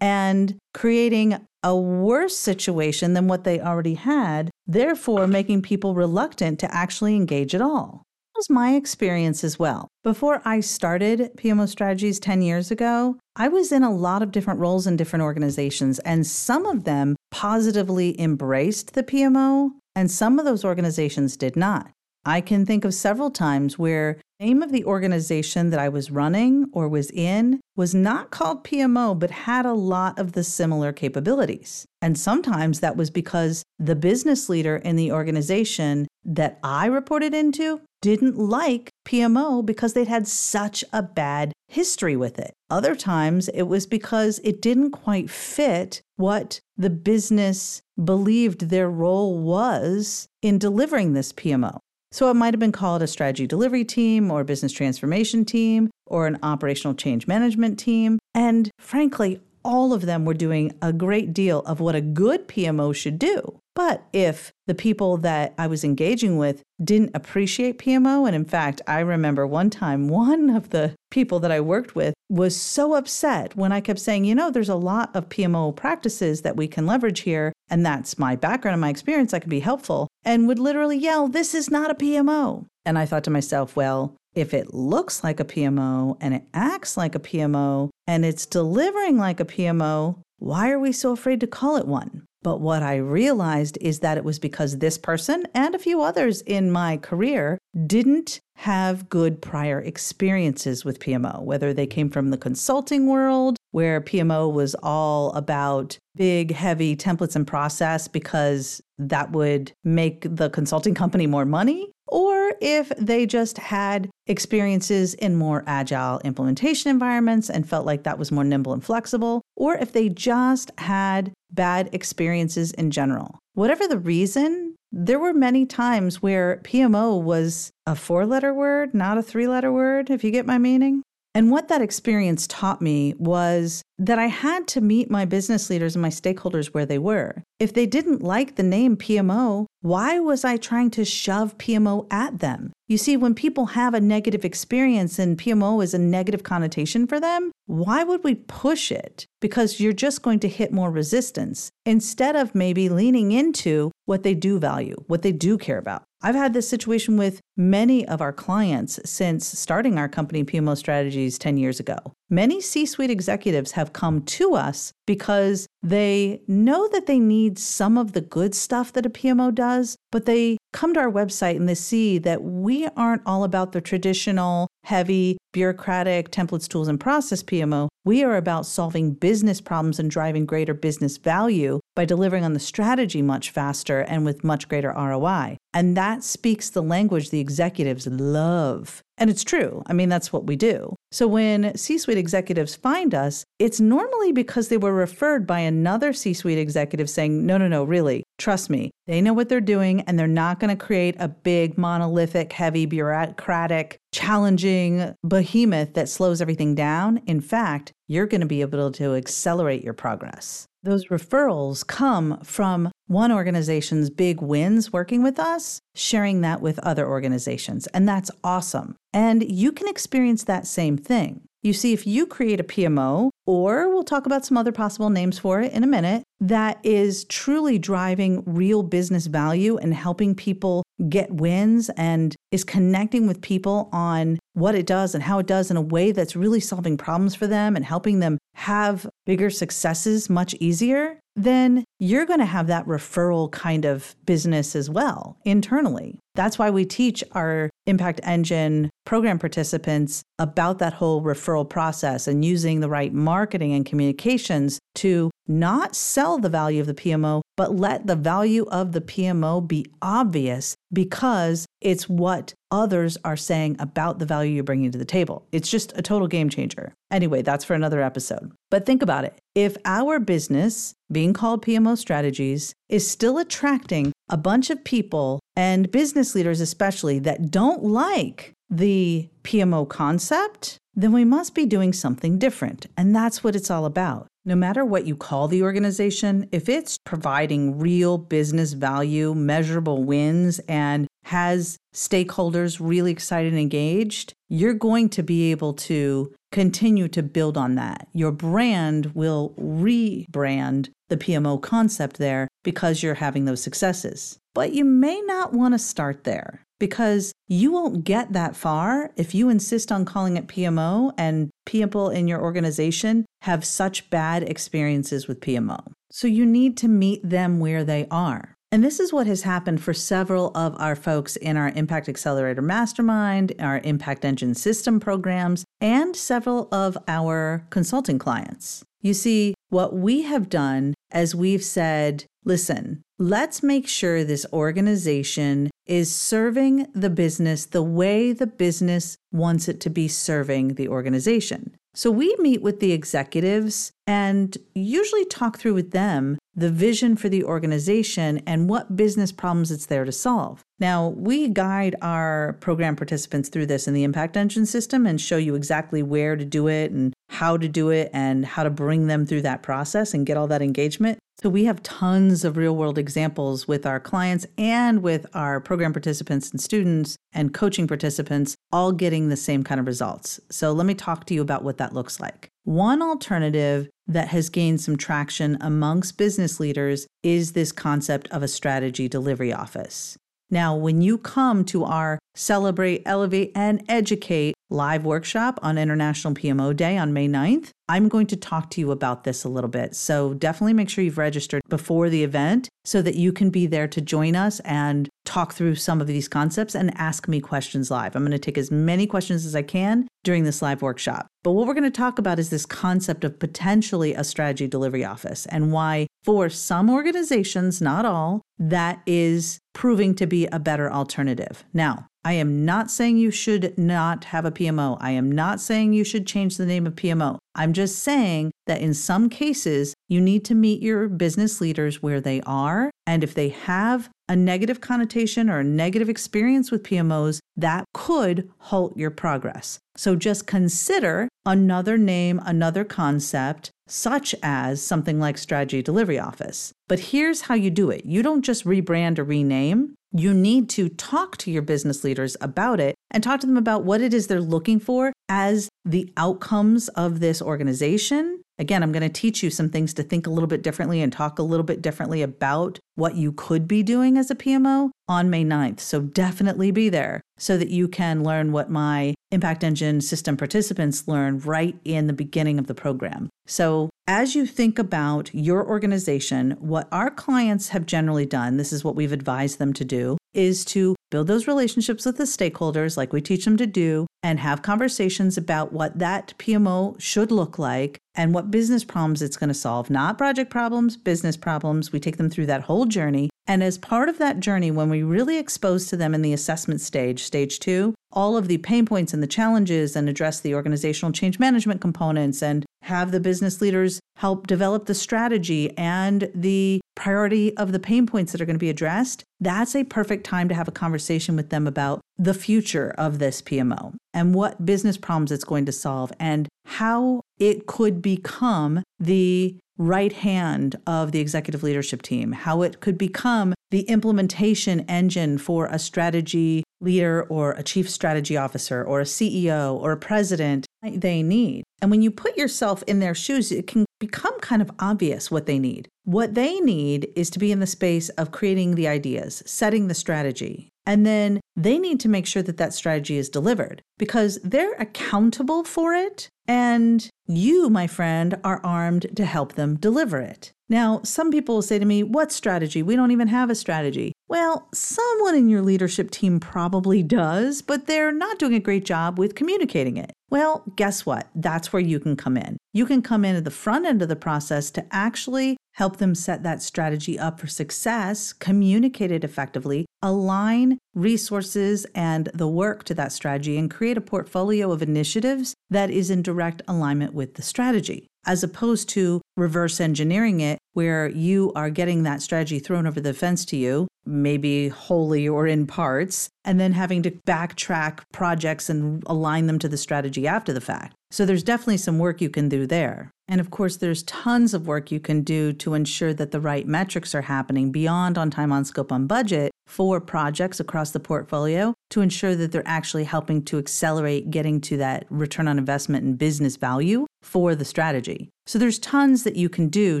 and 0.00 0.56
creating 0.74 1.36
a 1.62 1.76
worse 1.76 2.36
situation 2.36 3.12
than 3.12 3.28
what 3.28 3.44
they 3.44 3.60
already 3.60 3.94
had, 3.94 4.50
therefore 4.66 5.26
making 5.26 5.62
people 5.62 5.94
reluctant 5.94 6.58
to 6.58 6.74
actually 6.74 7.14
engage 7.14 7.54
at 7.54 7.60
all. 7.60 8.02
That 8.34 8.38
was 8.38 8.50
my 8.50 8.74
experience 8.74 9.44
as 9.44 9.58
well. 9.58 9.88
Before 10.02 10.40
I 10.44 10.60
started 10.60 11.30
PMO 11.36 11.68
Strategies 11.68 12.18
10 12.18 12.42
years 12.42 12.70
ago, 12.70 13.18
I 13.36 13.48
was 13.48 13.72
in 13.72 13.82
a 13.82 13.92
lot 13.92 14.22
of 14.22 14.32
different 14.32 14.60
roles 14.60 14.86
in 14.86 14.96
different 14.96 15.22
organizations, 15.22 15.98
and 16.00 16.26
some 16.26 16.64
of 16.64 16.84
them 16.84 17.16
positively 17.30 18.18
embraced 18.18 18.94
the 18.94 19.02
PMO, 19.02 19.70
and 19.94 20.10
some 20.10 20.38
of 20.38 20.44
those 20.44 20.64
organizations 20.64 21.36
did 21.36 21.56
not. 21.56 21.90
I 22.24 22.42
can 22.42 22.66
think 22.66 22.84
of 22.84 22.92
several 22.92 23.30
times 23.30 23.78
where 23.78 24.20
name 24.40 24.62
of 24.62 24.72
the 24.72 24.84
organization 24.84 25.70
that 25.70 25.80
I 25.80 25.88
was 25.88 26.10
running 26.10 26.66
or 26.72 26.88
was 26.88 27.10
in 27.10 27.60
was 27.76 27.94
not 27.94 28.30
called 28.30 28.64
PMO 28.64 29.18
but 29.18 29.30
had 29.30 29.64
a 29.64 29.72
lot 29.72 30.18
of 30.18 30.32
the 30.32 30.44
similar 30.44 30.92
capabilities. 30.92 31.86
And 32.02 32.18
sometimes 32.18 32.80
that 32.80 32.96
was 32.96 33.10
because 33.10 33.62
the 33.78 33.96
business 33.96 34.48
leader 34.48 34.76
in 34.76 34.96
the 34.96 35.12
organization 35.12 36.08
that 36.24 36.58
I 36.62 36.86
reported 36.86 37.34
into 37.34 37.80
didn't 38.02 38.36
like 38.36 38.90
PMO 39.06 39.64
because 39.64 39.92
they'd 39.92 40.08
had 40.08 40.26
such 40.26 40.84
a 40.92 41.02
bad 41.02 41.52
history 41.68 42.16
with 42.16 42.38
it. 42.38 42.52
Other 42.68 42.94
times 42.94 43.48
it 43.48 43.62
was 43.62 43.86
because 43.86 44.40
it 44.42 44.60
didn't 44.60 44.90
quite 44.90 45.30
fit 45.30 46.00
what 46.16 46.60
the 46.76 46.90
business 46.90 47.82
believed 48.04 48.68
their 48.68 48.90
role 48.90 49.38
was 49.38 50.26
in 50.42 50.58
delivering 50.58 51.12
this 51.12 51.32
PMO. 51.32 51.78
So 52.12 52.28
it 52.28 52.34
might 52.34 52.54
have 52.54 52.60
been 52.60 52.72
called 52.72 53.02
a 53.02 53.06
strategy 53.06 53.46
delivery 53.46 53.84
team 53.84 54.30
or 54.30 54.40
a 54.40 54.44
business 54.44 54.72
transformation 54.72 55.44
team 55.44 55.90
or 56.06 56.26
an 56.26 56.38
operational 56.42 56.94
change 56.94 57.28
management 57.28 57.78
team. 57.78 58.18
And 58.34 58.70
frankly, 58.80 59.40
all 59.64 59.92
of 59.92 60.02
them 60.02 60.24
were 60.24 60.34
doing 60.34 60.72
a 60.82 60.92
great 60.92 61.32
deal 61.32 61.60
of 61.60 61.78
what 61.78 61.94
a 61.94 62.00
good 62.00 62.48
PMO 62.48 62.94
should 62.94 63.18
do. 63.18 63.59
But 63.74 64.02
if 64.12 64.52
the 64.66 64.74
people 64.74 65.16
that 65.18 65.54
I 65.56 65.66
was 65.66 65.84
engaging 65.84 66.38
with 66.38 66.62
didn't 66.82 67.12
appreciate 67.14 67.78
PMO, 67.78 68.26
and 68.26 68.34
in 68.34 68.44
fact, 68.44 68.82
I 68.86 69.00
remember 69.00 69.46
one 69.46 69.70
time 69.70 70.08
one 70.08 70.50
of 70.50 70.70
the 70.70 70.94
people 71.10 71.40
that 71.40 71.52
I 71.52 71.60
worked 71.60 71.94
with 71.94 72.14
was 72.28 72.56
so 72.56 72.94
upset 72.94 73.56
when 73.56 73.72
I 73.72 73.80
kept 73.80 74.00
saying, 74.00 74.24
you 74.24 74.34
know, 74.34 74.50
there's 74.50 74.68
a 74.68 74.74
lot 74.74 75.14
of 75.14 75.28
PMO 75.28 75.74
practices 75.74 76.42
that 76.42 76.56
we 76.56 76.68
can 76.68 76.86
leverage 76.86 77.20
here. 77.20 77.52
And 77.68 77.86
that's 77.86 78.18
my 78.18 78.36
background 78.36 78.74
and 78.74 78.80
my 78.80 78.88
experience. 78.88 79.30
that 79.30 79.40
could 79.40 79.50
be 79.50 79.60
helpful. 79.60 80.08
And 80.24 80.48
would 80.48 80.58
literally 80.58 80.98
yell, 80.98 81.28
this 81.28 81.54
is 81.54 81.70
not 81.70 81.90
a 81.90 81.94
PMO. 81.94 82.66
And 82.84 82.98
I 82.98 83.06
thought 83.06 83.24
to 83.24 83.30
myself, 83.30 83.76
well, 83.76 84.16
if 84.34 84.54
it 84.54 84.74
looks 84.74 85.24
like 85.24 85.40
a 85.40 85.44
PMO 85.44 86.16
and 86.20 86.34
it 86.34 86.44
acts 86.54 86.96
like 86.96 87.14
a 87.14 87.20
PMO 87.20 87.90
and 88.06 88.24
it's 88.24 88.46
delivering 88.46 89.16
like 89.16 89.40
a 89.40 89.44
PMO, 89.44 90.18
why 90.38 90.70
are 90.70 90.78
we 90.78 90.92
so 90.92 91.12
afraid 91.12 91.40
to 91.40 91.46
call 91.46 91.76
it 91.76 91.86
one? 91.86 92.24
But 92.42 92.60
what 92.60 92.82
I 92.82 92.96
realized 92.96 93.76
is 93.80 94.00
that 94.00 94.16
it 94.16 94.24
was 94.24 94.38
because 94.38 94.78
this 94.78 94.96
person 94.96 95.46
and 95.54 95.74
a 95.74 95.78
few 95.78 96.02
others 96.02 96.40
in 96.42 96.70
my 96.70 96.96
career 96.96 97.58
didn't 97.86 98.40
have 98.56 99.08
good 99.08 99.40
prior 99.40 99.80
experiences 99.80 100.84
with 100.84 101.00
PMO, 101.00 101.42
whether 101.42 101.72
they 101.72 101.86
came 101.86 102.10
from 102.10 102.28
the 102.30 102.38
consulting 102.38 103.06
world, 103.06 103.56
where 103.70 104.00
PMO 104.00 104.52
was 104.52 104.74
all 104.82 105.32
about 105.32 105.98
big, 106.16 106.52
heavy 106.52 106.96
templates 106.96 107.36
and 107.36 107.46
process 107.46 108.08
because 108.08 108.82
that 108.98 109.32
would 109.32 109.72
make 109.84 110.26
the 110.28 110.50
consulting 110.50 110.94
company 110.94 111.26
more 111.26 111.46
money, 111.46 111.90
or 112.10 112.54
if 112.60 112.90
they 112.98 113.26
just 113.26 113.58
had 113.58 114.10
experiences 114.26 115.14
in 115.14 115.36
more 115.36 115.64
agile 115.66 116.20
implementation 116.24 116.90
environments 116.90 117.48
and 117.48 117.68
felt 117.68 117.86
like 117.86 118.02
that 118.04 118.18
was 118.18 118.32
more 118.32 118.44
nimble 118.44 118.72
and 118.72 118.84
flexible, 118.84 119.42
or 119.56 119.74
if 119.76 119.92
they 119.92 120.08
just 120.08 120.70
had 120.78 121.32
bad 121.50 121.88
experiences 121.92 122.72
in 122.72 122.90
general. 122.90 123.38
Whatever 123.54 123.88
the 123.88 123.98
reason, 123.98 124.76
there 124.92 125.18
were 125.18 125.34
many 125.34 125.66
times 125.66 126.22
where 126.22 126.60
PMO 126.64 127.20
was 127.20 127.70
a 127.86 127.94
four 127.94 128.26
letter 128.26 128.52
word, 128.54 128.94
not 128.94 129.18
a 129.18 129.22
three 129.22 129.48
letter 129.48 129.72
word, 129.72 130.10
if 130.10 130.24
you 130.24 130.30
get 130.30 130.46
my 130.46 130.58
meaning. 130.58 131.02
And 131.34 131.50
what 131.50 131.68
that 131.68 131.82
experience 131.82 132.46
taught 132.48 132.82
me 132.82 133.14
was 133.16 133.82
that 133.98 134.18
I 134.18 134.26
had 134.26 134.66
to 134.68 134.80
meet 134.80 135.10
my 135.10 135.24
business 135.24 135.70
leaders 135.70 135.94
and 135.94 136.02
my 136.02 136.08
stakeholders 136.08 136.68
where 136.68 136.86
they 136.86 136.98
were. 136.98 137.44
If 137.60 137.72
they 137.72 137.86
didn't 137.86 138.22
like 138.22 138.56
the 138.56 138.64
name 138.64 138.96
PMO, 138.96 139.66
why 139.80 140.18
was 140.18 140.44
I 140.44 140.56
trying 140.56 140.90
to 140.92 141.04
shove 141.04 141.56
PMO 141.58 142.06
at 142.10 142.40
them? 142.40 142.72
You 142.88 142.98
see, 142.98 143.16
when 143.16 143.34
people 143.34 143.66
have 143.66 143.94
a 143.94 144.00
negative 144.00 144.44
experience 144.44 145.18
and 145.20 145.38
PMO 145.38 145.82
is 145.84 145.94
a 145.94 145.98
negative 145.98 146.42
connotation 146.42 147.06
for 147.06 147.20
them, 147.20 147.52
why 147.66 148.02
would 148.02 148.24
we 148.24 148.34
push 148.34 148.90
it? 148.90 149.26
Because 149.40 149.80
you're 149.80 149.92
just 149.92 150.22
going 150.22 150.40
to 150.40 150.48
hit 150.48 150.72
more 150.72 150.90
resistance 150.90 151.70
instead 151.86 152.36
of 152.36 152.54
maybe 152.54 152.88
leaning 152.88 153.32
into 153.32 153.90
what 154.04 154.22
they 154.22 154.34
do 154.34 154.58
value, 154.58 154.96
what 155.06 155.22
they 155.22 155.32
do 155.32 155.56
care 155.56 155.78
about. 155.78 156.02
I've 156.22 156.34
had 156.34 156.52
this 156.52 156.68
situation 156.68 157.16
with 157.16 157.40
many 157.56 158.06
of 158.06 158.20
our 158.20 158.32
clients 158.32 159.00
since 159.06 159.46
starting 159.46 159.98
our 159.98 160.08
company, 160.08 160.44
PMO 160.44 160.76
Strategies, 160.76 161.38
10 161.38 161.56
years 161.56 161.80
ago. 161.80 161.96
Many 162.28 162.60
C 162.60 162.84
suite 162.84 163.10
executives 163.10 163.72
have 163.72 163.94
come 163.94 164.22
to 164.22 164.54
us 164.54 164.92
because 165.06 165.66
they 165.82 166.42
know 166.46 166.88
that 166.88 167.06
they 167.06 167.18
need 167.18 167.58
some 167.58 167.96
of 167.96 168.12
the 168.12 168.20
good 168.20 168.54
stuff 168.54 168.92
that 168.92 169.06
a 169.06 169.10
PMO 169.10 169.54
does, 169.54 169.96
but 170.12 170.26
they 170.26 170.58
come 170.72 170.92
to 170.94 171.00
our 171.00 171.10
website 171.10 171.56
and 171.56 171.68
they 171.68 171.74
see 171.74 172.18
that 172.18 172.42
we 172.42 172.86
aren't 172.96 173.22
all 173.24 173.42
about 173.42 173.72
the 173.72 173.80
traditional, 173.80 174.68
heavy, 174.84 175.38
bureaucratic 175.52 176.30
templates, 176.30 176.68
tools, 176.68 176.86
and 176.86 177.00
process 177.00 177.42
PMO. 177.42 177.88
We 178.04 178.22
are 178.22 178.36
about 178.36 178.66
solving 178.66 179.14
business 179.30 179.60
problems 179.60 180.00
and 180.00 180.10
driving 180.10 180.44
greater 180.44 180.74
business 180.74 181.16
value 181.16 181.78
by 181.94 182.04
delivering 182.04 182.44
on 182.44 182.52
the 182.52 182.58
strategy 182.58 183.22
much 183.22 183.50
faster 183.50 184.00
and 184.00 184.24
with 184.24 184.42
much 184.42 184.68
greater 184.68 184.92
ROI. 184.92 185.56
And 185.72 185.96
that 185.96 186.24
speaks 186.24 186.68
the 186.68 186.82
language 186.82 187.30
the 187.30 187.38
executives 187.38 188.08
love. 188.08 189.02
And 189.18 189.30
it's 189.30 189.44
true. 189.44 189.84
I 189.86 189.92
mean, 189.92 190.08
that's 190.08 190.32
what 190.32 190.46
we 190.46 190.56
do. 190.56 190.96
So 191.12 191.28
when 191.28 191.76
C 191.76 191.96
suite 191.96 192.18
executives 192.18 192.74
find 192.74 193.14
us, 193.14 193.44
it's 193.60 193.78
normally 193.78 194.32
because 194.32 194.66
they 194.66 194.78
were 194.78 194.92
referred 194.92 195.46
by 195.46 195.60
another 195.60 196.12
C 196.12 196.34
suite 196.34 196.58
executive 196.58 197.08
saying, 197.08 197.46
no, 197.46 197.56
no, 197.56 197.68
no, 197.68 197.84
really, 197.84 198.24
trust 198.40 198.70
me. 198.70 198.90
They 199.06 199.20
know 199.20 199.32
what 199.32 199.48
they're 199.48 199.60
doing 199.60 200.00
and 200.02 200.18
they're 200.18 200.26
not 200.26 200.58
going 200.58 200.76
to 200.76 200.84
create 200.84 201.14
a 201.18 201.28
big, 201.28 201.78
monolithic, 201.78 202.52
heavy, 202.52 202.86
bureaucratic, 202.86 203.98
challenging 204.12 205.14
behemoth 205.26 205.94
that 205.94 206.08
slows 206.08 206.40
everything 206.40 206.74
down. 206.74 207.18
In 207.26 207.40
fact, 207.40 207.92
you're 208.08 208.26
going 208.26 208.40
to 208.40 208.46
be 208.46 208.62
able 208.62 208.90
to 208.90 209.14
accelerate 209.14 209.84
your 209.84 209.92
progress. 209.94 210.66
Those 210.82 211.06
referrals 211.06 211.86
come 211.86 212.40
from 212.42 212.90
one 213.06 213.30
organization's 213.30 214.08
big 214.08 214.40
wins 214.40 214.92
working 214.92 215.22
with 215.22 215.38
us, 215.38 215.80
sharing 215.94 216.40
that 216.40 216.62
with 216.62 216.78
other 216.78 217.06
organizations. 217.06 217.86
And 217.88 218.08
that's 218.08 218.30
awesome. 218.42 218.96
And 219.12 219.42
you 219.50 219.72
can 219.72 219.88
experience 219.88 220.44
that 220.44 220.66
same 220.66 220.96
thing. 220.96 221.42
You 221.62 221.74
see, 221.74 221.92
if 221.92 222.06
you 222.06 222.26
create 222.26 222.58
a 222.58 222.64
PMO, 222.64 223.28
or 223.46 223.90
we'll 223.90 224.02
talk 224.02 224.24
about 224.24 224.46
some 224.46 224.56
other 224.56 224.72
possible 224.72 225.10
names 225.10 225.38
for 225.38 225.60
it 225.60 225.72
in 225.72 225.84
a 225.84 225.86
minute, 225.86 226.22
that 226.40 226.78
is 226.82 227.24
truly 227.24 227.78
driving 227.78 228.42
real 228.46 228.82
business 228.82 229.26
value 229.26 229.76
and 229.76 229.92
helping 229.92 230.34
people 230.34 230.82
get 231.08 231.30
wins 231.30 231.90
and 231.98 232.34
is 232.50 232.64
connecting 232.64 233.26
with 233.26 233.42
people 233.42 233.90
on 233.92 234.38
what 234.54 234.74
it 234.74 234.86
does 234.86 235.14
and 235.14 235.22
how 235.22 235.38
it 235.38 235.46
does 235.46 235.70
in 235.70 235.76
a 235.76 235.82
way 235.82 236.12
that's 236.12 236.34
really 236.34 236.60
solving 236.60 236.96
problems 236.96 237.34
for 237.34 237.46
them 237.46 237.76
and 237.76 237.84
helping 237.84 238.20
them 238.20 238.38
have 238.54 239.06
bigger 239.26 239.50
successes 239.50 240.30
much 240.30 240.54
easier, 240.60 241.18
then 241.36 241.84
you're 241.98 242.26
going 242.26 242.40
to 242.40 242.46
have 242.46 242.68
that 242.68 242.86
referral 242.86 243.50
kind 243.50 243.84
of 243.84 244.14
business 244.24 244.74
as 244.74 244.88
well 244.88 245.36
internally. 245.44 246.18
That's 246.34 246.58
why 246.58 246.70
we 246.70 246.84
teach 246.84 247.24
our 247.32 247.70
Impact 247.86 248.20
Engine 248.22 248.90
program 249.04 249.38
participants 249.38 250.22
about 250.38 250.78
that 250.78 250.94
whole 250.94 251.22
referral 251.22 251.68
process 251.68 252.28
and 252.28 252.44
using 252.44 252.80
the 252.80 252.88
right 252.88 253.12
marketing 253.12 253.72
and 253.72 253.84
communications 253.84 254.78
to 254.94 255.30
not 255.48 255.96
sell 255.96 256.38
the 256.38 256.48
value 256.48 256.80
of 256.80 256.86
the 256.86 256.94
PMO, 256.94 257.40
but 257.56 257.74
let 257.76 258.06
the 258.06 258.14
value 258.14 258.64
of 258.70 258.92
the 258.92 259.00
PMO 259.00 259.66
be 259.66 259.84
obvious 260.00 260.76
because 260.92 261.66
it's 261.80 262.08
what 262.08 262.54
others 262.70 263.18
are 263.24 263.36
saying 263.36 263.74
about 263.80 264.20
the 264.20 264.26
value 264.26 264.52
you're 264.54 264.62
bringing 264.62 264.92
to 264.92 264.98
the 264.98 265.04
table. 265.04 265.46
It's 265.50 265.68
just 265.68 265.96
a 265.98 266.02
total 266.02 266.28
game 266.28 266.48
changer. 266.48 266.94
Anyway, 267.10 267.42
that's 267.42 267.64
for 267.64 267.74
another 267.74 268.00
episode. 268.00 268.52
But 268.70 268.86
think 268.86 269.02
about 269.02 269.24
it. 269.24 269.36
If 269.56 269.76
our 269.84 270.20
business, 270.20 270.94
being 271.10 271.32
called 271.32 271.64
PMO 271.64 271.98
Strategies, 271.98 272.72
is 272.88 273.10
still 273.10 273.38
attracting 273.38 274.12
a 274.28 274.36
bunch 274.36 274.70
of 274.70 274.84
people 274.84 275.40
and 275.60 275.90
business 275.90 276.34
leaders, 276.34 276.62
especially, 276.62 277.18
that 277.18 277.50
don't 277.50 277.84
like 277.84 278.54
the 278.70 279.28
PMO 279.44 279.86
concept, 279.86 280.78
then 280.94 281.12
we 281.12 281.22
must 281.22 281.54
be 281.54 281.66
doing 281.66 281.92
something 281.92 282.38
different. 282.38 282.86
And 282.96 283.14
that's 283.14 283.44
what 283.44 283.54
it's 283.54 283.70
all 283.70 283.84
about. 283.84 284.26
No 284.46 284.56
matter 284.56 284.86
what 284.86 285.04
you 285.04 285.14
call 285.14 285.48
the 285.48 285.62
organization, 285.62 286.48
if 286.50 286.70
it's 286.70 286.96
providing 287.04 287.78
real 287.78 288.16
business 288.16 288.72
value, 288.72 289.34
measurable 289.34 290.02
wins, 290.02 290.60
and 290.60 291.06
has 291.24 291.76
stakeholders 291.94 292.78
really 292.80 293.12
excited 293.12 293.52
and 293.52 293.60
engaged, 293.60 294.32
you're 294.48 294.72
going 294.72 295.10
to 295.10 295.22
be 295.22 295.50
able 295.50 295.74
to 295.74 296.32
continue 296.52 297.06
to 297.08 297.22
build 297.22 297.58
on 297.58 297.74
that. 297.74 298.08
Your 298.14 298.32
brand 298.32 299.12
will 299.14 299.54
rebrand 299.60 300.88
the 301.10 301.18
PMO 301.18 301.60
concept 301.60 302.16
there 302.16 302.48
because 302.64 303.02
you're 303.02 303.14
having 303.14 303.44
those 303.44 303.62
successes. 303.62 304.38
But 304.60 304.74
you 304.74 304.84
may 304.84 305.22
not 305.22 305.54
want 305.54 305.72
to 305.72 305.78
start 305.78 306.24
there 306.24 306.66
because 306.78 307.32
you 307.48 307.72
won't 307.72 308.04
get 308.04 308.34
that 308.34 308.54
far 308.54 309.10
if 309.16 309.34
you 309.34 309.48
insist 309.48 309.90
on 309.90 310.04
calling 310.04 310.36
it 310.36 310.48
PMO 310.48 311.14
and 311.16 311.48
people 311.64 312.10
in 312.10 312.28
your 312.28 312.42
organization 312.42 313.24
have 313.40 313.64
such 313.64 314.10
bad 314.10 314.42
experiences 314.42 315.26
with 315.26 315.40
PMO. 315.40 315.80
So 316.10 316.26
you 316.26 316.44
need 316.44 316.76
to 316.76 316.88
meet 316.88 317.26
them 317.26 317.58
where 317.58 317.84
they 317.84 318.06
are. 318.10 318.54
And 318.70 318.84
this 318.84 319.00
is 319.00 319.14
what 319.14 319.26
has 319.26 319.44
happened 319.44 319.82
for 319.82 319.94
several 319.94 320.50
of 320.54 320.78
our 320.78 320.94
folks 320.94 321.36
in 321.36 321.56
our 321.56 321.70
Impact 321.70 322.10
Accelerator 322.10 322.60
Mastermind, 322.60 323.54
our 323.60 323.80
Impact 323.82 324.26
Engine 324.26 324.54
System 324.54 325.00
programs, 325.00 325.64
and 325.80 326.14
several 326.14 326.68
of 326.70 326.98
our 327.08 327.66
consulting 327.70 328.18
clients. 328.18 328.84
You 329.00 329.14
see, 329.14 329.54
what 329.70 329.94
we 329.94 330.24
have 330.24 330.50
done 330.50 330.92
as 331.10 331.34
we've 331.34 331.64
said, 331.64 332.24
listen, 332.44 333.02
let's 333.20 333.62
make 333.62 333.86
sure 333.86 334.24
this 334.24 334.46
organization 334.50 335.70
is 335.86 336.12
serving 336.14 336.86
the 336.94 337.10
business 337.10 337.66
the 337.66 337.82
way 337.82 338.32
the 338.32 338.46
business 338.46 339.16
wants 339.30 339.68
it 339.68 339.78
to 339.78 339.90
be 339.90 340.08
serving 340.08 340.74
the 340.74 340.88
organization. 340.88 341.76
So 341.92 342.10
we 342.10 342.34
meet 342.38 342.62
with 342.62 342.80
the 342.80 342.92
executives 342.92 343.92
and 344.06 344.56
usually 344.74 345.24
talk 345.26 345.58
through 345.58 345.74
with 345.74 345.90
them 345.90 346.38
the 346.54 346.70
vision 346.70 347.16
for 347.16 347.28
the 347.28 347.44
organization 347.44 348.40
and 348.46 348.68
what 348.68 348.96
business 348.96 349.32
problems 349.32 349.70
it's 349.70 349.86
there 349.86 350.04
to 350.04 350.12
solve. 350.12 350.62
Now, 350.78 351.08
we 351.08 351.48
guide 351.48 351.96
our 352.00 352.54
program 352.60 352.96
participants 352.96 353.48
through 353.48 353.66
this 353.66 353.86
in 353.86 353.94
the 353.94 354.04
Impact 354.04 354.36
Engine 354.36 354.66
system 354.66 355.06
and 355.06 355.20
show 355.20 355.36
you 355.36 355.54
exactly 355.54 356.02
where 356.02 356.36
to 356.36 356.44
do 356.44 356.68
it 356.68 356.90
and 356.90 357.12
how 357.28 357.56
to 357.56 357.68
do 357.68 357.90
it 357.90 358.10
and 358.12 358.46
how 358.46 358.62
to 358.62 358.70
bring 358.70 359.08
them 359.08 359.26
through 359.26 359.42
that 359.42 359.62
process 359.62 360.14
and 360.14 360.26
get 360.26 360.36
all 360.36 360.46
that 360.46 360.62
engagement. 360.62 361.18
So, 361.42 361.48
we 361.48 361.64
have 361.64 361.82
tons 361.82 362.44
of 362.44 362.58
real 362.58 362.76
world 362.76 362.98
examples 362.98 363.66
with 363.66 363.86
our 363.86 363.98
clients 363.98 364.46
and 364.58 365.02
with 365.02 365.24
our 365.32 365.58
program 365.58 365.94
participants 365.94 366.50
and 366.50 366.60
students 366.60 367.16
and 367.32 367.54
coaching 367.54 367.88
participants, 367.88 368.56
all 368.70 368.92
getting 368.92 369.30
the 369.30 369.38
same 369.38 369.64
kind 369.64 369.80
of 369.80 369.86
results. 369.86 370.38
So, 370.50 370.72
let 370.72 370.84
me 370.84 370.92
talk 370.92 371.24
to 371.26 371.34
you 371.34 371.40
about 371.40 371.64
what 371.64 371.78
that 371.78 371.94
looks 371.94 372.20
like. 372.20 372.50
One 372.64 373.00
alternative 373.00 373.88
that 374.06 374.28
has 374.28 374.50
gained 374.50 374.82
some 374.82 374.98
traction 374.98 375.56
amongst 375.62 376.18
business 376.18 376.60
leaders 376.60 377.06
is 377.22 377.52
this 377.52 377.72
concept 377.72 378.28
of 378.28 378.42
a 378.42 378.48
strategy 378.48 379.08
delivery 379.08 379.52
office. 379.52 380.18
Now, 380.50 380.76
when 380.76 381.00
you 381.00 381.16
come 381.16 381.64
to 381.66 381.84
our 381.84 382.18
Celebrate, 382.34 383.02
Elevate, 383.06 383.52
and 383.54 383.82
Educate 383.88 384.54
live 384.70 385.04
workshop 385.04 385.58
on 385.62 385.76
International 385.76 386.32
PMO 386.32 386.74
Day 386.74 386.96
on 386.96 387.12
May 387.12 387.28
9th, 387.28 387.70
I'm 387.88 388.08
going 388.08 388.28
to 388.28 388.36
talk 388.36 388.70
to 388.70 388.80
you 388.80 388.92
about 388.92 389.24
this 389.24 389.42
a 389.42 389.48
little 389.48 389.68
bit. 389.68 389.96
So 389.96 390.34
definitely 390.34 390.74
make 390.74 390.88
sure 390.88 391.02
you've 391.02 391.18
registered 391.18 391.60
before 391.68 392.08
the 392.08 392.22
event 392.22 392.68
so 392.84 393.02
that 393.02 393.16
you 393.16 393.32
can 393.32 393.50
be 393.50 393.66
there 393.66 393.88
to 393.88 394.00
join 394.00 394.36
us 394.36 394.60
and 394.60 395.08
talk 395.24 395.52
through 395.52 395.74
some 395.74 396.00
of 396.00 396.06
these 396.06 396.28
concepts 396.28 396.74
and 396.74 396.96
ask 396.96 397.26
me 397.26 397.40
questions 397.40 397.90
live. 397.90 398.14
I'm 398.14 398.22
going 398.22 398.30
to 398.30 398.38
take 398.38 398.56
as 398.56 398.70
many 398.70 399.06
questions 399.06 399.44
as 399.44 399.56
I 399.56 399.62
can 399.62 400.08
during 400.22 400.44
this 400.44 400.62
live 400.62 400.82
workshop. 400.82 401.26
But 401.42 401.52
what 401.52 401.66
we're 401.66 401.74
going 401.74 401.84
to 401.84 401.90
talk 401.90 402.18
about 402.18 402.38
is 402.38 402.50
this 402.50 402.66
concept 402.66 403.24
of 403.24 403.38
potentially 403.38 404.14
a 404.14 404.22
strategy 404.22 404.68
delivery 404.68 405.04
office 405.04 405.46
and 405.46 405.72
why, 405.72 406.06
for 406.22 406.48
some 406.48 406.88
organizations, 406.90 407.80
not 407.80 408.04
all, 408.04 408.42
that 408.58 409.00
is 409.06 409.58
proving 409.72 410.14
to 410.14 410.26
be 410.26 410.46
a 410.46 410.58
better 410.58 410.92
alternative. 410.92 411.64
Now, 411.72 412.06
I 412.22 412.34
am 412.34 412.66
not 412.66 412.90
saying 412.90 413.16
you 413.16 413.30
should 413.30 413.78
not 413.78 414.24
have 414.24 414.44
a 414.44 414.50
PMO. 414.50 414.98
I 415.00 415.12
am 415.12 415.32
not 415.32 415.58
saying 415.58 415.94
you 415.94 416.04
should 416.04 416.26
change 416.26 416.56
the 416.56 416.66
name 416.66 416.86
of 416.86 416.94
PMO. 416.94 417.38
I'm 417.54 417.72
just 417.72 418.00
saying 418.00 418.52
that 418.66 418.82
in 418.82 418.92
some 418.92 419.30
cases, 419.30 419.94
you 420.08 420.20
need 420.20 420.44
to 420.44 420.54
meet 420.54 420.82
your 420.82 421.08
business 421.08 421.62
leaders 421.62 422.02
where 422.02 422.20
they 422.20 422.42
are. 422.42 422.89
And 423.06 423.24
if 423.24 423.34
they 423.34 423.48
have 423.48 424.08
a 424.28 424.36
negative 424.36 424.80
connotation 424.80 425.50
or 425.50 425.58
a 425.58 425.64
negative 425.64 426.08
experience 426.08 426.70
with 426.70 426.84
PMOs, 426.84 427.40
that 427.56 427.84
could 427.92 428.48
halt 428.58 428.96
your 428.96 429.10
progress. 429.10 429.80
So 429.96 430.14
just 430.14 430.46
consider 430.46 431.28
another 431.44 431.98
name, 431.98 432.40
another 432.44 432.84
concept, 432.84 433.70
such 433.88 434.34
as 434.42 434.80
something 434.80 435.18
like 435.18 435.36
Strategy 435.36 435.82
Delivery 435.82 436.18
Office. 436.18 436.72
But 436.88 437.00
here's 437.00 437.42
how 437.42 437.54
you 437.54 437.70
do 437.70 437.90
it 437.90 438.04
you 438.04 438.22
don't 438.22 438.42
just 438.42 438.64
rebrand 438.64 439.18
or 439.18 439.24
rename. 439.24 439.94
You 440.12 440.34
need 440.34 440.68
to 440.70 440.88
talk 440.88 441.36
to 441.38 441.50
your 441.50 441.62
business 441.62 442.02
leaders 442.02 442.36
about 442.40 442.80
it 442.80 442.96
and 443.10 443.22
talk 443.22 443.40
to 443.40 443.46
them 443.46 443.56
about 443.56 443.84
what 443.84 444.00
it 444.00 444.12
is 444.12 444.26
they're 444.26 444.40
looking 444.40 444.80
for 444.80 445.12
as 445.28 445.68
the 445.84 446.12
outcomes 446.16 446.88
of 446.90 447.20
this 447.20 447.40
organization. 447.40 448.42
Again, 448.60 448.82
I'm 448.82 448.92
going 448.92 449.02
to 449.02 449.08
teach 449.08 449.42
you 449.42 449.48
some 449.48 449.70
things 449.70 449.94
to 449.94 450.02
think 450.02 450.26
a 450.26 450.30
little 450.30 450.46
bit 450.46 450.62
differently 450.62 451.00
and 451.00 451.10
talk 451.10 451.38
a 451.38 451.42
little 451.42 451.64
bit 451.64 451.80
differently 451.80 452.20
about 452.20 452.78
what 452.94 453.14
you 453.14 453.32
could 453.32 453.66
be 453.66 453.82
doing 453.82 454.18
as 454.18 454.30
a 454.30 454.34
PMO 454.34 454.90
on 455.08 455.30
May 455.30 455.44
9th. 455.46 455.80
So 455.80 456.02
definitely 456.02 456.70
be 456.70 456.90
there 456.90 457.22
so 457.38 457.56
that 457.56 457.70
you 457.70 457.88
can 457.88 458.22
learn 458.22 458.52
what 458.52 458.70
my 458.70 459.14
Impact 459.30 459.64
Engine 459.64 460.02
system 460.02 460.36
participants 460.36 461.08
learn 461.08 461.38
right 461.38 461.74
in 461.84 462.06
the 462.06 462.12
beginning 462.12 462.58
of 462.58 462.66
the 462.66 462.74
program. 462.74 463.30
So, 463.46 463.88
as 464.06 464.34
you 464.34 464.44
think 464.44 464.78
about 464.78 465.32
your 465.32 465.66
organization, 465.66 466.56
what 466.58 466.88
our 466.92 467.10
clients 467.10 467.68
have 467.68 467.86
generally 467.86 468.26
done, 468.26 468.56
this 468.56 468.72
is 468.72 468.84
what 468.84 468.96
we've 468.96 469.12
advised 469.12 469.58
them 469.58 469.72
to 469.74 469.84
do, 469.84 470.18
is 470.34 470.64
to 470.66 470.94
build 471.10 471.26
those 471.26 471.46
relationships 471.46 472.04
with 472.04 472.16
the 472.16 472.24
stakeholders 472.24 472.96
like 472.96 473.12
we 473.12 473.20
teach 473.20 473.44
them 473.44 473.56
to 473.56 473.66
do 473.66 474.06
and 474.22 474.38
have 474.38 474.62
conversations 474.62 475.36
about 475.36 475.72
what 475.72 475.98
that 475.98 476.34
PMO 476.38 477.00
should 477.00 477.32
look 477.32 477.58
like 477.58 477.98
and 478.14 478.34
what 478.34 478.50
business 478.50 478.84
problems 478.84 479.22
it's 479.22 479.36
going 479.36 479.48
to 479.48 479.54
solve, 479.54 479.90
not 479.90 480.18
project 480.18 480.50
problems, 480.50 480.96
business 480.96 481.36
problems. 481.36 481.92
We 481.92 482.00
take 482.00 482.16
them 482.16 482.30
through 482.30 482.46
that 482.46 482.62
whole 482.62 482.86
journey. 482.86 483.30
And 483.46 483.62
as 483.62 483.78
part 483.78 484.08
of 484.08 484.18
that 484.18 484.40
journey, 484.40 484.70
when 484.70 484.90
we 484.90 485.02
really 485.02 485.38
expose 485.38 485.86
to 485.88 485.96
them 485.96 486.14
in 486.14 486.22
the 486.22 486.32
assessment 486.32 486.80
stage, 486.80 487.22
stage 487.22 487.58
two, 487.58 487.94
all 488.12 488.36
of 488.36 488.48
the 488.48 488.58
pain 488.58 488.86
points 488.86 489.12
and 489.12 489.22
the 489.22 489.26
challenges 489.26 489.96
and 489.96 490.08
address 490.08 490.40
the 490.40 490.54
organizational 490.54 491.12
change 491.12 491.38
management 491.38 491.80
components 491.80 492.42
and 492.42 492.64
have 492.82 493.10
the 493.10 493.20
business 493.20 493.60
leaders 493.60 494.00
help 494.16 494.46
develop 494.46 494.86
the 494.86 494.94
strategy 494.94 495.76
and 495.76 496.30
the 496.34 496.80
priority 497.00 497.56
of 497.56 497.72
the 497.72 497.78
pain 497.78 498.06
points 498.06 498.30
that 498.30 498.40
are 498.40 498.44
going 498.44 498.54
to 498.54 498.60
be 498.60 498.70
addressed, 498.70 499.24
that's 499.40 499.74
a 499.74 499.84
perfect 499.84 500.24
time 500.24 500.48
to 500.48 500.54
have 500.54 500.68
a 500.68 500.72
conversation 500.72 501.34
with 501.34 501.48
them 501.48 501.66
about 501.66 502.00
the 502.18 502.34
future 502.34 502.94
of 502.98 503.18
this 503.18 503.40
PMO 503.40 503.94
and 504.12 504.34
what 504.34 504.66
business 504.66 504.98
problems 504.98 505.32
it's 505.32 505.44
going 505.44 505.64
to 505.64 505.72
solve 505.72 506.12
and 506.20 506.46
how 506.66 507.22
it 507.38 507.66
could 507.66 508.02
become 508.02 508.82
the 508.98 509.56
right 509.78 510.12
hand 510.12 510.76
of 510.86 511.12
the 511.12 511.20
executive 511.20 511.62
leadership 511.62 512.02
team, 512.02 512.32
how 512.32 512.60
it 512.60 512.80
could 512.80 512.98
become 512.98 513.54
the 513.70 513.80
implementation 513.82 514.80
engine 514.80 515.38
for 515.38 515.66
a 515.66 515.78
strategy 515.78 516.62
leader 516.82 517.22
or 517.24 517.52
a 517.52 517.62
chief 517.62 517.88
strategy 517.88 518.36
officer 518.36 518.84
or 518.84 519.00
a 519.00 519.04
CEO 519.04 519.74
or 519.74 519.92
a 519.92 519.96
president 519.96 520.66
they 520.82 521.22
need. 521.22 521.64
And 521.80 521.90
when 521.90 522.02
you 522.02 522.10
put 522.10 522.36
yourself 522.36 522.82
in 522.86 523.00
their 523.00 523.14
shoes, 523.14 523.50
it 523.50 523.66
can 523.66 523.86
become 523.98 524.38
kind 524.40 524.60
of 524.60 524.70
obvious 524.78 525.30
what 525.30 525.46
they 525.46 525.58
need. 525.58 525.88
What 526.10 526.34
they 526.34 526.58
need 526.58 527.12
is 527.14 527.30
to 527.30 527.38
be 527.38 527.52
in 527.52 527.60
the 527.60 527.68
space 527.68 528.08
of 528.08 528.32
creating 528.32 528.74
the 528.74 528.88
ideas, 528.88 529.44
setting 529.46 529.86
the 529.86 529.94
strategy. 529.94 530.72
And 530.84 531.06
then 531.06 531.40
they 531.54 531.78
need 531.78 532.00
to 532.00 532.08
make 532.08 532.26
sure 532.26 532.42
that 532.42 532.56
that 532.56 532.74
strategy 532.74 533.16
is 533.16 533.28
delivered 533.28 533.80
because 533.96 534.40
they're 534.42 534.72
accountable 534.72 535.62
for 535.62 535.94
it. 535.94 536.28
And 536.48 537.08
you, 537.28 537.70
my 537.70 537.86
friend, 537.86 538.34
are 538.42 538.60
armed 538.64 539.06
to 539.14 539.24
help 539.24 539.52
them 539.52 539.76
deliver 539.76 540.18
it. 540.18 540.50
Now, 540.68 541.00
some 541.04 541.30
people 541.30 541.54
will 541.54 541.62
say 541.62 541.78
to 541.78 541.84
me, 541.84 542.02
What 542.02 542.32
strategy? 542.32 542.82
We 542.82 542.96
don't 542.96 543.12
even 543.12 543.28
have 543.28 543.48
a 543.48 543.54
strategy. 543.54 544.12
Well, 544.30 544.68
someone 544.72 545.34
in 545.34 545.48
your 545.48 545.60
leadership 545.60 546.12
team 546.12 546.38
probably 546.38 547.02
does, 547.02 547.62
but 547.62 547.88
they're 547.88 548.12
not 548.12 548.38
doing 548.38 548.54
a 548.54 548.60
great 548.60 548.84
job 548.84 549.18
with 549.18 549.34
communicating 549.34 549.96
it. 549.96 550.12
Well, 550.30 550.62
guess 550.76 551.04
what? 551.04 551.26
That's 551.34 551.72
where 551.72 551.82
you 551.82 551.98
can 551.98 552.14
come 552.14 552.36
in. 552.36 552.56
You 552.72 552.86
can 552.86 553.02
come 553.02 553.24
in 553.24 553.34
at 553.34 553.42
the 553.42 553.50
front 553.50 553.86
end 553.86 554.02
of 554.02 554.08
the 554.08 554.14
process 554.14 554.70
to 554.70 554.86
actually 554.92 555.56
help 555.72 555.96
them 555.96 556.14
set 556.14 556.44
that 556.44 556.62
strategy 556.62 557.18
up 557.18 557.40
for 557.40 557.48
success, 557.48 558.32
communicate 558.32 559.10
it 559.10 559.24
effectively, 559.24 559.86
align 560.00 560.78
resources 560.94 561.84
and 561.96 562.28
the 562.32 562.46
work 562.46 562.84
to 562.84 562.94
that 562.94 563.10
strategy, 563.10 563.58
and 563.58 563.68
create 563.68 563.98
a 563.98 564.00
portfolio 564.00 564.70
of 564.70 564.80
initiatives 564.80 565.54
that 565.70 565.90
is 565.90 566.08
in 566.08 566.22
direct 566.22 566.62
alignment 566.68 567.14
with 567.14 567.34
the 567.34 567.42
strategy, 567.42 568.06
as 568.24 568.44
opposed 568.44 568.88
to 568.90 569.20
reverse 569.36 569.80
engineering 569.80 570.38
it, 570.38 570.60
where 570.72 571.08
you 571.08 571.50
are 571.56 571.70
getting 571.70 572.04
that 572.04 572.22
strategy 572.22 572.60
thrown 572.60 572.86
over 572.86 573.00
the 573.00 573.12
fence 573.12 573.44
to 573.44 573.56
you, 573.56 573.88
maybe 574.10 574.68
wholly 574.68 575.28
or 575.28 575.46
in 575.46 575.66
parts, 575.66 576.28
and 576.44 576.58
then 576.58 576.72
having 576.72 577.02
to 577.02 577.10
backtrack 577.10 578.00
projects 578.12 578.68
and 578.68 579.02
align 579.06 579.46
them 579.46 579.58
to 579.60 579.68
the 579.68 579.76
strategy 579.76 580.26
after 580.26 580.52
the 580.52 580.60
fact. 580.60 580.94
So 581.10 581.24
there's 581.24 581.42
definitely 581.42 581.78
some 581.78 581.98
work 581.98 582.20
you 582.20 582.30
can 582.30 582.48
do 582.48 582.66
there. 582.66 583.10
And 583.28 583.40
of 583.40 583.50
course, 583.50 583.76
there's 583.76 584.02
tons 584.04 584.54
of 584.54 584.66
work 584.66 584.90
you 584.90 585.00
can 585.00 585.22
do 585.22 585.52
to 585.54 585.74
ensure 585.74 586.12
that 586.14 586.30
the 586.30 586.40
right 586.40 586.66
metrics 586.66 587.14
are 587.14 587.22
happening 587.22 587.72
beyond 587.72 588.18
on 588.18 588.30
time, 588.30 588.52
on 588.52 588.64
scope, 588.64 588.92
on 588.92 589.06
budget 589.06 589.52
for 589.66 590.00
projects 590.00 590.60
across 590.60 590.90
the 590.90 591.00
portfolio 591.00 591.74
to 591.90 592.00
ensure 592.00 592.34
that 592.34 592.52
they're 592.52 592.62
actually 592.66 593.04
helping 593.04 593.42
to 593.44 593.58
accelerate 593.58 594.30
getting 594.30 594.60
to 594.62 594.76
that 594.78 595.06
return 595.10 595.48
on 595.48 595.58
investment 595.58 596.04
and 596.04 596.18
business 596.18 596.56
value 596.56 597.06
for 597.22 597.54
the 597.54 597.64
strategy. 597.64 598.30
So 598.46 598.58
there's 598.58 598.78
tons 598.78 599.22
that 599.24 599.36
you 599.36 599.48
can 599.48 599.68
do 599.68 600.00